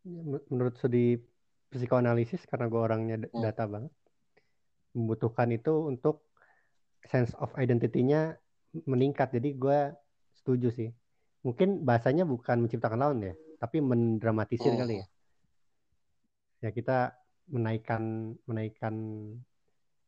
[0.05, 1.21] Men- menurut studi
[1.71, 3.41] psikoanalisis karena gue orangnya Hmm.
[3.41, 3.93] data banget
[4.91, 6.27] membutuhkan itu untuk
[7.07, 8.35] sense of identity-nya
[8.85, 9.31] meningkat.
[9.31, 9.95] Jadi gue
[10.35, 10.89] setuju sih.
[11.41, 14.81] Mungkin bahasanya bukan menciptakan lawan ya tapi mendramatisir Hmm.
[14.81, 15.05] kali ya.
[16.61, 17.17] Ya kita
[17.49, 18.95] menaikkan menaikkan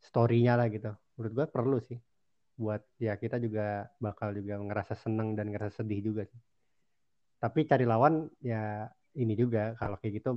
[0.04, 0.94] story-nya lah gitu.
[1.18, 1.98] Menurut gue perlu sih.
[2.54, 6.38] Buat ya kita juga bakal juga ngerasa seneng dan ngerasa sedih juga sih.
[7.42, 8.86] Tapi cari lawan ya
[9.22, 10.30] ini juga kalau kayak gitu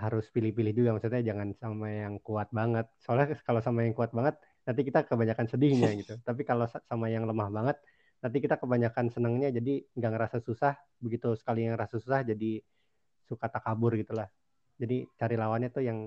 [0.00, 2.88] harus pilih-pilih juga maksudnya jangan sama yang kuat banget.
[3.04, 4.34] Soalnya kalau sama yang kuat banget
[4.64, 6.14] nanti kita kebanyakan sedihnya gitu.
[6.24, 7.76] Tapi kalau sa- sama yang lemah banget
[8.24, 10.72] nanti kita kebanyakan senengnya jadi nggak ngerasa susah.
[11.04, 12.64] Begitu sekali yang ngerasa susah jadi
[13.28, 14.28] suka takabur gitulah.
[14.80, 15.98] Jadi cari lawannya tuh yang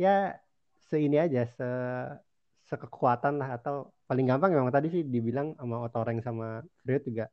[0.00, 0.34] ya
[0.90, 1.68] seini aja se
[2.70, 3.74] sekekuatan lah atau
[4.08, 7.24] paling gampang memang tadi sih dibilang sama Otoreng sama Freud juga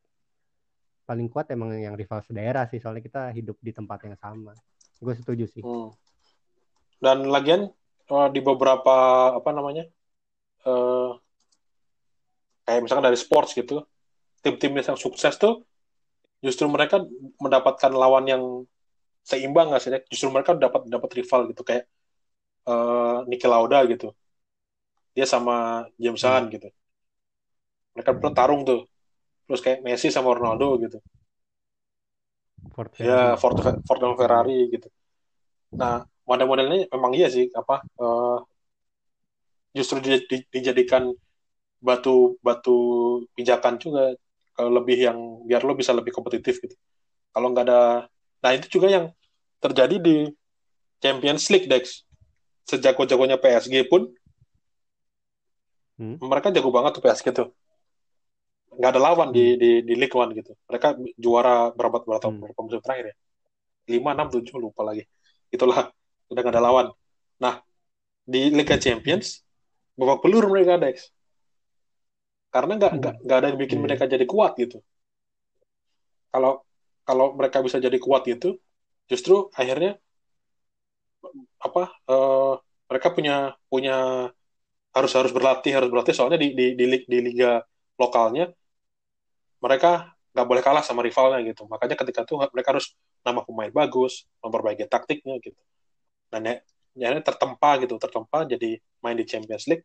[1.09, 4.53] paling kuat emang yang rival sedaerah sih soalnya kita hidup di tempat yang sama
[5.01, 5.89] gue setuju sih Hmm.
[6.99, 7.71] Dan lagian
[8.11, 8.95] eh, di beberapa
[9.39, 9.87] apa namanya
[10.67, 11.11] eh
[12.67, 13.81] kayak misalkan dari sports gitu,
[14.43, 15.65] tim-tim yang sukses tuh
[16.45, 17.01] justru mereka
[17.41, 18.43] mendapatkan lawan yang
[19.23, 19.89] seimbang nggak sih?
[20.11, 21.87] Justru mereka dapat dapat rival gitu kayak
[22.69, 24.13] eh Niki Lauda gitu,
[25.15, 26.69] dia sama James Harden gitu.
[27.95, 28.85] Mereka bertarung tuh,
[29.49, 31.01] terus kayak Messi sama Ronaldo gitu.
[32.77, 33.33] Ford Ya.
[33.41, 33.57] Ford,
[33.89, 34.87] Ford dan Ferrari gitu.
[35.73, 38.37] Nah, model-modelnya memang iya sih, apa eh,
[39.73, 41.09] justru di- di- dijadikan
[41.81, 42.77] batu batu
[43.33, 44.13] pijakan juga
[44.53, 45.17] kalau lebih yang
[45.49, 46.75] biar lo bisa lebih kompetitif gitu.
[47.33, 47.81] Kalau nggak ada,
[48.43, 49.05] nah itu juga yang
[49.63, 50.15] terjadi di
[51.01, 52.03] Champions League Dex.
[52.69, 54.05] Sejago-jagonya PSG pun
[55.99, 56.15] Hmm.
[56.23, 57.47] mereka jago banget tuh PSG tuh.
[58.79, 59.59] Nggak ada lawan di, Hmm.
[59.61, 60.51] di di League One gitu.
[60.69, 60.87] Mereka
[61.23, 62.39] juara berapa berapa Hmm.
[62.43, 63.15] berapa musim terakhir ya?
[63.93, 65.03] Lima, enam, tujuh lupa lagi.
[65.55, 65.77] Itulah
[66.31, 66.87] udah nggak ada lawan.
[67.43, 67.55] Nah
[68.33, 69.27] di Liga Champions
[69.99, 70.97] babak belur mereka Dex.
[72.53, 72.99] Karena nggak Hmm.
[73.01, 73.85] nggak nggak ada yang bikin Iya.
[73.85, 74.77] mereka jadi kuat gitu.
[76.33, 76.53] Kalau
[77.07, 78.47] kalau mereka bisa jadi kuat gitu,
[79.09, 79.91] justru akhirnya
[81.65, 82.51] apa eh,
[82.89, 83.33] mereka punya
[83.71, 83.93] punya
[84.95, 87.49] harus harus berlatih harus berlatih soalnya di di di, di liga
[88.01, 88.43] lokalnya
[89.59, 91.67] mereka nggak boleh kalah sama rivalnya gitu.
[91.67, 92.95] Makanya ketika itu mereka harus
[93.25, 95.59] nambah pemain bagus memperbaiki taktiknya gitu.
[96.29, 96.53] Dan ya,
[96.95, 99.83] ya tertempa gitu tertempa jadi main di Champions League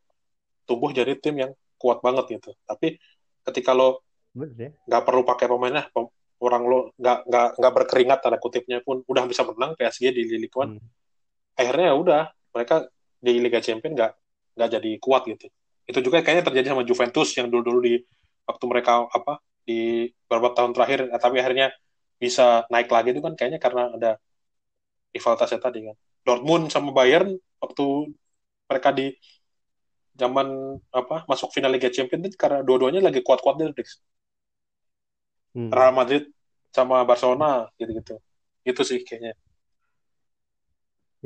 [0.64, 2.54] tumbuh jadi tim yang kuat banget gitu.
[2.64, 2.96] Tapi
[3.44, 4.00] ketika lo
[4.88, 6.10] nggak perlu pakai pemainnya pem-
[6.42, 10.50] orang lo nggak nggak nggak berkeringat tanda kutipnya pun udah bisa menang PSG di Ligue
[10.50, 10.82] 1 Hmm.
[11.54, 12.74] akhirnya ya udah mereka
[13.22, 14.12] di Liga Champions nggak
[14.58, 15.46] nggak jadi kuat gitu.
[15.84, 17.94] Itu juga kayaknya terjadi sama Juventus yang dulu-dulu di
[18.44, 21.66] waktu mereka apa di beberapa tahun terakhir eh, tapi akhirnya
[22.22, 24.10] bisa naik lagi itu kan kayaknya karena ada
[25.14, 25.96] rivalitasnya tadi kan.
[26.26, 27.84] Dortmund sama Bayern waktu
[28.68, 29.12] mereka di
[30.20, 30.48] zaman
[31.00, 33.88] apa masuk final Liga Champions itu karena dua-duanya lagi kuat-kuatnya Dix.
[35.54, 35.74] Hmm.
[35.76, 36.24] Real Madrid
[36.76, 37.48] sama Barcelona
[37.78, 38.14] gitu-gitu.
[38.70, 39.32] Itu sih kayaknya.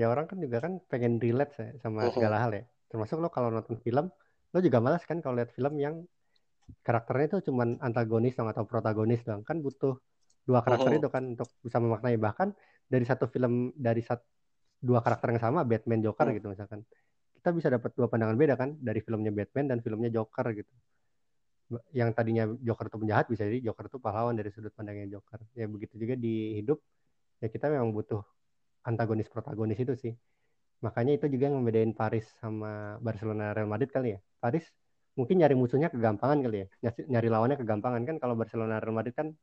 [0.01, 2.15] Ya orang kan juga kan pengen relate ya sama Mhm.
[2.15, 2.63] segala hal ya.
[2.91, 4.07] Termasuk lo kalau nonton film,
[4.53, 5.95] lo juga malas kan kalau lihat film yang
[6.87, 9.43] karakternya itu cuman antagonis dong atau protagonis dong.
[9.45, 9.97] Kan butuh
[10.49, 10.99] dua karakter Mhm.
[11.01, 12.17] itu kan untuk bisa memaknai.
[12.17, 12.49] Bahkan
[12.89, 14.21] dari satu film dari sat,
[14.81, 16.37] dua karakter yang sama, Batman Joker Hmm.
[16.39, 16.81] gitu misalkan.
[17.39, 20.73] Kita bisa dapat dua pandangan beda kan dari filmnya Batman dan filmnya Joker gitu.
[21.93, 25.45] Yang tadinya Joker itu penjahat bisa jadi Joker itu pahlawan dari sudut pandangnya Joker.
[25.53, 26.81] Ya begitu juga di hidup
[27.39, 28.25] ya kita memang butuh
[28.89, 30.15] antagonis protagonis itu sih.
[30.81, 34.21] Makanya itu juga yang membedain Paris sama Barcelona Real Madrid kali ya.
[34.41, 34.65] Paris
[35.19, 36.67] mungkin nyari musuhnya kegampangan kali ya.
[36.87, 39.35] Nyari, nyari lawannya kegampangan kan kalau Barcelona Real Madrid kan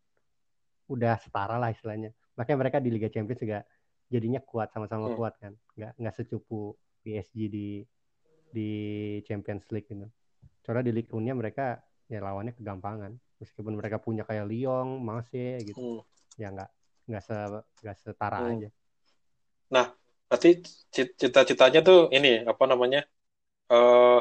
[0.87, 2.15] udah setara lah istilahnya.
[2.39, 3.59] Makanya mereka di Liga Champions juga
[4.07, 5.17] jadinya kuat sama-sama Hmm.
[5.19, 5.53] kuat kan.
[5.75, 7.67] Nggak nggak secupu PSG di
[8.55, 8.69] di
[9.27, 10.07] Champions League gitu.
[10.63, 13.11] Soalnya di Ligue 1-nya mereka ya lawannya kegampangan.
[13.43, 15.75] Meskipun mereka punya kayak Lyon, Marseille gitu.
[15.77, 15.99] Hmm.
[16.39, 16.69] Ya nggak
[17.11, 17.35] nggak se
[17.83, 18.51] nggak setara Hmm.
[18.55, 18.69] aja.
[20.25, 20.49] Berarti
[20.89, 23.01] ci- cita-citanya tuh ini apa namanya?
[23.65, 24.19] eh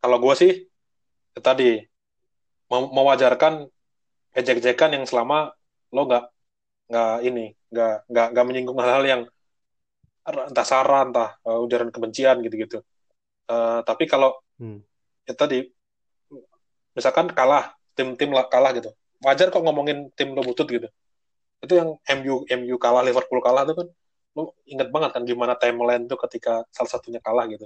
[0.00, 0.52] kalau gue sih
[1.30, 1.84] itu tadi
[2.70, 3.66] mewajarkan
[4.34, 5.52] ejek-ejekan yang selama
[5.94, 6.24] lo nggak
[6.90, 9.22] nggak ini nggak nggak nggak menyinggung hal-hal yang
[10.26, 12.78] entah sara entah eh, ujaran kebencian gitu-gitu.
[13.50, 14.84] Eh, tapi kalau Hmm.
[15.24, 15.58] itu tadi
[16.92, 18.92] misalkan kalah tim-tim lah- kalah gitu
[19.24, 20.84] wajar kok ngomongin tim lo butut gitu
[21.64, 23.88] itu yang MU MU kalah Liverpool kalah tuh kan
[24.36, 27.64] lo inget banget kan gimana timeline tuh ketika salah satunya kalah gitu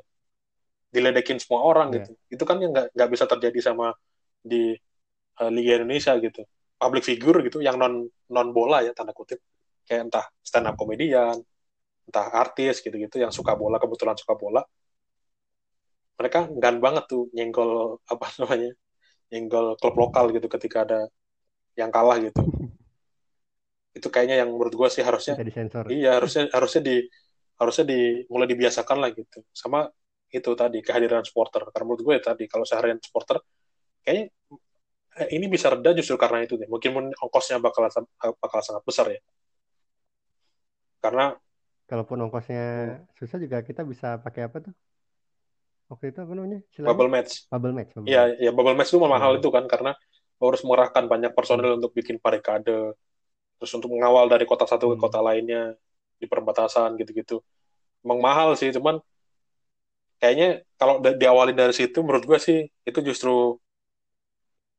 [0.95, 2.07] diledekin semua orang Iya.
[2.07, 2.13] gitu.
[2.31, 3.91] Itu kan yang nggak nggak bisa terjadi sama
[4.39, 4.71] di
[5.35, 6.47] eh, Liga Indonesia gitu.
[6.79, 9.43] Public figure gitu yang non non bola ya tanda kutip.
[9.85, 11.35] Kayak entah stand up komedian
[12.05, 14.63] entah artis gitu-gitu yang suka bola kebetulan suka bola.
[16.15, 18.71] Mereka enggan banget tuh nyenggol apa namanya
[19.35, 21.01] nyenggol klub lokal gitu ketika ada
[21.75, 22.39] yang kalah gitu.
[23.99, 25.39] Itu kayaknya yang menurut gue sih harusnya
[25.95, 26.97] iya harusnya harusnya di
[27.55, 29.43] harusnya di mulai dibiasakan lah gitu.
[29.55, 29.87] Sama
[30.39, 33.37] itu tadi kehadiran supporter karena menurut gue ya tadi kalau seharian supporter
[34.05, 34.25] kayaknya
[35.21, 36.91] eh, ini bisa reda justru karena itu deh mungkin
[37.25, 37.83] ongkosnya bakal
[38.43, 39.21] bakal sangat besar ya
[41.03, 41.37] karena
[41.91, 42.63] Kalaupun ongkosnya
[43.19, 44.75] susah juga kita bisa pakai apa tuh?
[45.91, 46.59] Waktu itu apa namanya?
[46.71, 46.93] Istilahnya?
[46.93, 47.91] bubble match Bubble match.
[47.97, 48.41] bubble Iya, match.
[48.45, 49.41] ya bubble match itu mahal Hmm.
[49.41, 49.93] itu kan karena
[50.43, 52.93] harus mengerahkan banyak personel untuk bikin barikade,
[53.59, 55.05] terus untuk mengawal dari kota satu ke Hmm.
[55.05, 55.75] kota lainnya
[56.21, 57.41] di perbatasan gitu-gitu.
[58.05, 59.01] Emang mahal sih, cuman
[60.21, 60.47] kayaknya
[60.81, 62.59] kalau da- diawali dari situ menurut gue sih
[62.89, 63.31] itu justru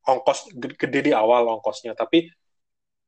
[0.05, 0.39] ongkos
[0.81, 2.29] gede di awal ongkosnya, tapi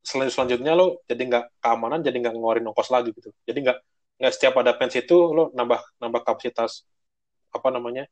[0.03, 3.29] sel- selanjutnya lo jadi nggak keamanan, jadi nggak ngeluarin ongkos lagi gitu.
[3.47, 3.77] Jadi nggak
[4.21, 6.85] nggak setiap ada fans itu lo nambah nambah kapasitas
[7.53, 8.05] apa namanya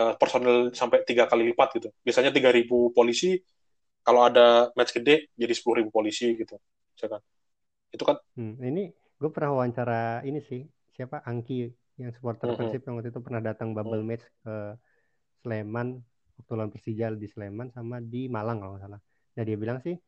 [0.00, 1.88] eh, personel sampai tiga kali lipat gitu.
[2.06, 3.38] Biasanya 3.000 polisi,
[4.06, 6.56] kalau ada match gede jadi 10.000 polisi gitu.
[6.96, 7.22] Misalkan.
[7.94, 8.80] Itu kan Hmm, ini
[9.20, 10.60] gue pernah wawancara ini sih
[10.94, 11.54] siapa Angki
[11.98, 12.56] yang supporter Mhm.
[12.56, 14.08] Persib yang waktu itu pernah datang bubble Hmm.
[14.14, 14.54] match ke
[15.42, 15.98] Sleman
[16.38, 19.00] waktu lawan Persija di Sleman sama di Malang kalau nggak salah.
[19.34, 19.98] Nah dia bilang sih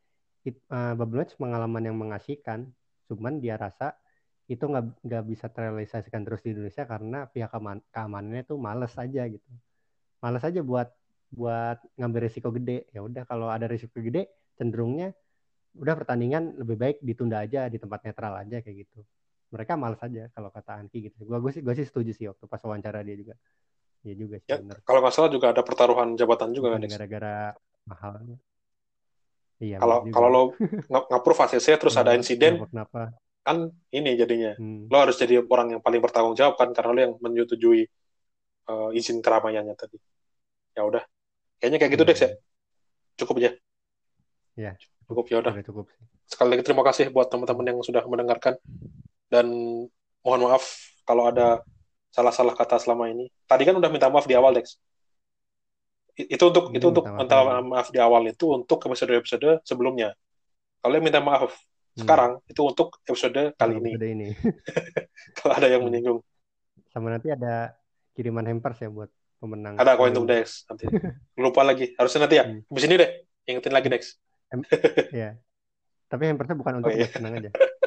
[0.47, 2.71] it- eh, bubble match pengalaman yang mengasihkan,
[3.11, 3.99] cuman dia rasa
[4.47, 9.23] itu nggak nggak bisa terrealisasikan terus di Indonesia karena pihak keaman- keamanannya tuh males aja
[9.27, 9.51] gitu.
[10.23, 10.91] Males aja buat
[11.31, 12.87] buat ngambil risiko gede.
[12.91, 14.27] Ya udah kalau ada risiko gede
[14.59, 15.15] cenderungnya
[15.79, 19.07] udah pertandingan lebih baik ditunda aja di tempat netral aja kayak gitu.
[19.51, 21.27] Mereka males aja kalau kata Anki gitu.
[21.27, 23.35] Gua gue sih gue sih setuju sih waktu pas wawancara dia juga.
[24.01, 24.81] Iya juga sih ya bener.
[24.81, 26.81] kalau nggak salah juga ada pertaruhan jabatan juga kan.
[26.81, 26.91] Dex.
[26.95, 27.53] gara-gara
[27.85, 28.39] mahalnya.
[29.61, 29.77] Iya.
[29.77, 30.43] Kalau kalau lo
[30.89, 33.57] nge-approve ACC terus ada Kenapa- insiden Kenapa, kan
[33.91, 34.89] ini jadinya Hmm.
[34.89, 37.85] lo harus jadi orang yang paling bertanggung jawab kan karena lo yang menyetujui
[38.71, 39.99] eh, izin keramaiannya tadi.
[40.73, 41.03] Ya udah.
[41.59, 42.31] Kayaknya kayak gitu Iya, Dex ya.
[43.19, 43.51] Cukup aja.
[44.57, 44.73] Iya.
[45.05, 45.53] Cukup ya udah.
[45.61, 46.01] Cukup sih.
[46.25, 48.55] sekali lagi terima kasih buat teman-teman yang sudah mendengarkan
[49.31, 49.47] dan
[50.21, 50.65] mohon maaf
[51.03, 51.63] kalau ada
[52.11, 53.31] salah-salah kata selama ini.
[53.45, 54.77] Tadi kan udah minta maaf di awal, Dex.
[56.13, 60.13] Itu untuk Ini itu untuk minta maaf minta maaf di awal itu untuk episode-episode sebelumnya.
[60.77, 61.55] Kalau yang minta maaf
[61.91, 62.07] Hmm.
[62.07, 63.91] sekarang itu untuk episode kali ini.
[63.91, 64.29] episode ini.
[65.37, 65.91] Kalau ada yang Hmm.
[65.91, 66.19] menyinggung,
[66.87, 67.75] Sama nanti ada
[68.13, 69.75] kiriman hampers ya buat pemenang.
[69.75, 70.07] ada Pemilu.
[70.13, 70.87] untuk Dex nanti.
[71.35, 72.45] Lupa lagi, harusnya nanti ya.
[72.45, 72.63] Hmm.
[72.65, 73.11] Habis ini deh,
[73.45, 74.03] ingetin lagi Dex.
[75.11, 75.35] Iya.
[76.07, 77.11] Tapi hampersnya bukan untuk Oh, iya.
[77.11, 77.51] senang aja.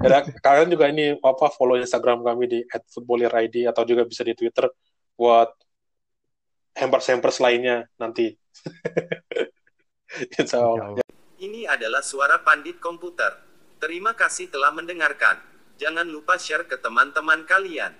[0.00, 4.72] Dan kalian juga ini apa follow Instagram kami di @footballerid atau juga bisa di Twitter
[5.16, 5.52] buat
[6.76, 8.36] hampers-hampers lainnya nanti.
[10.40, 10.64] Insya.
[10.64, 11.04] Allah.
[11.36, 13.36] Ini adalah suara pandit komputer.
[13.76, 15.36] Terima kasih telah mendengarkan.
[15.76, 17.92] Jangan lupa share ke teman-teman kalian.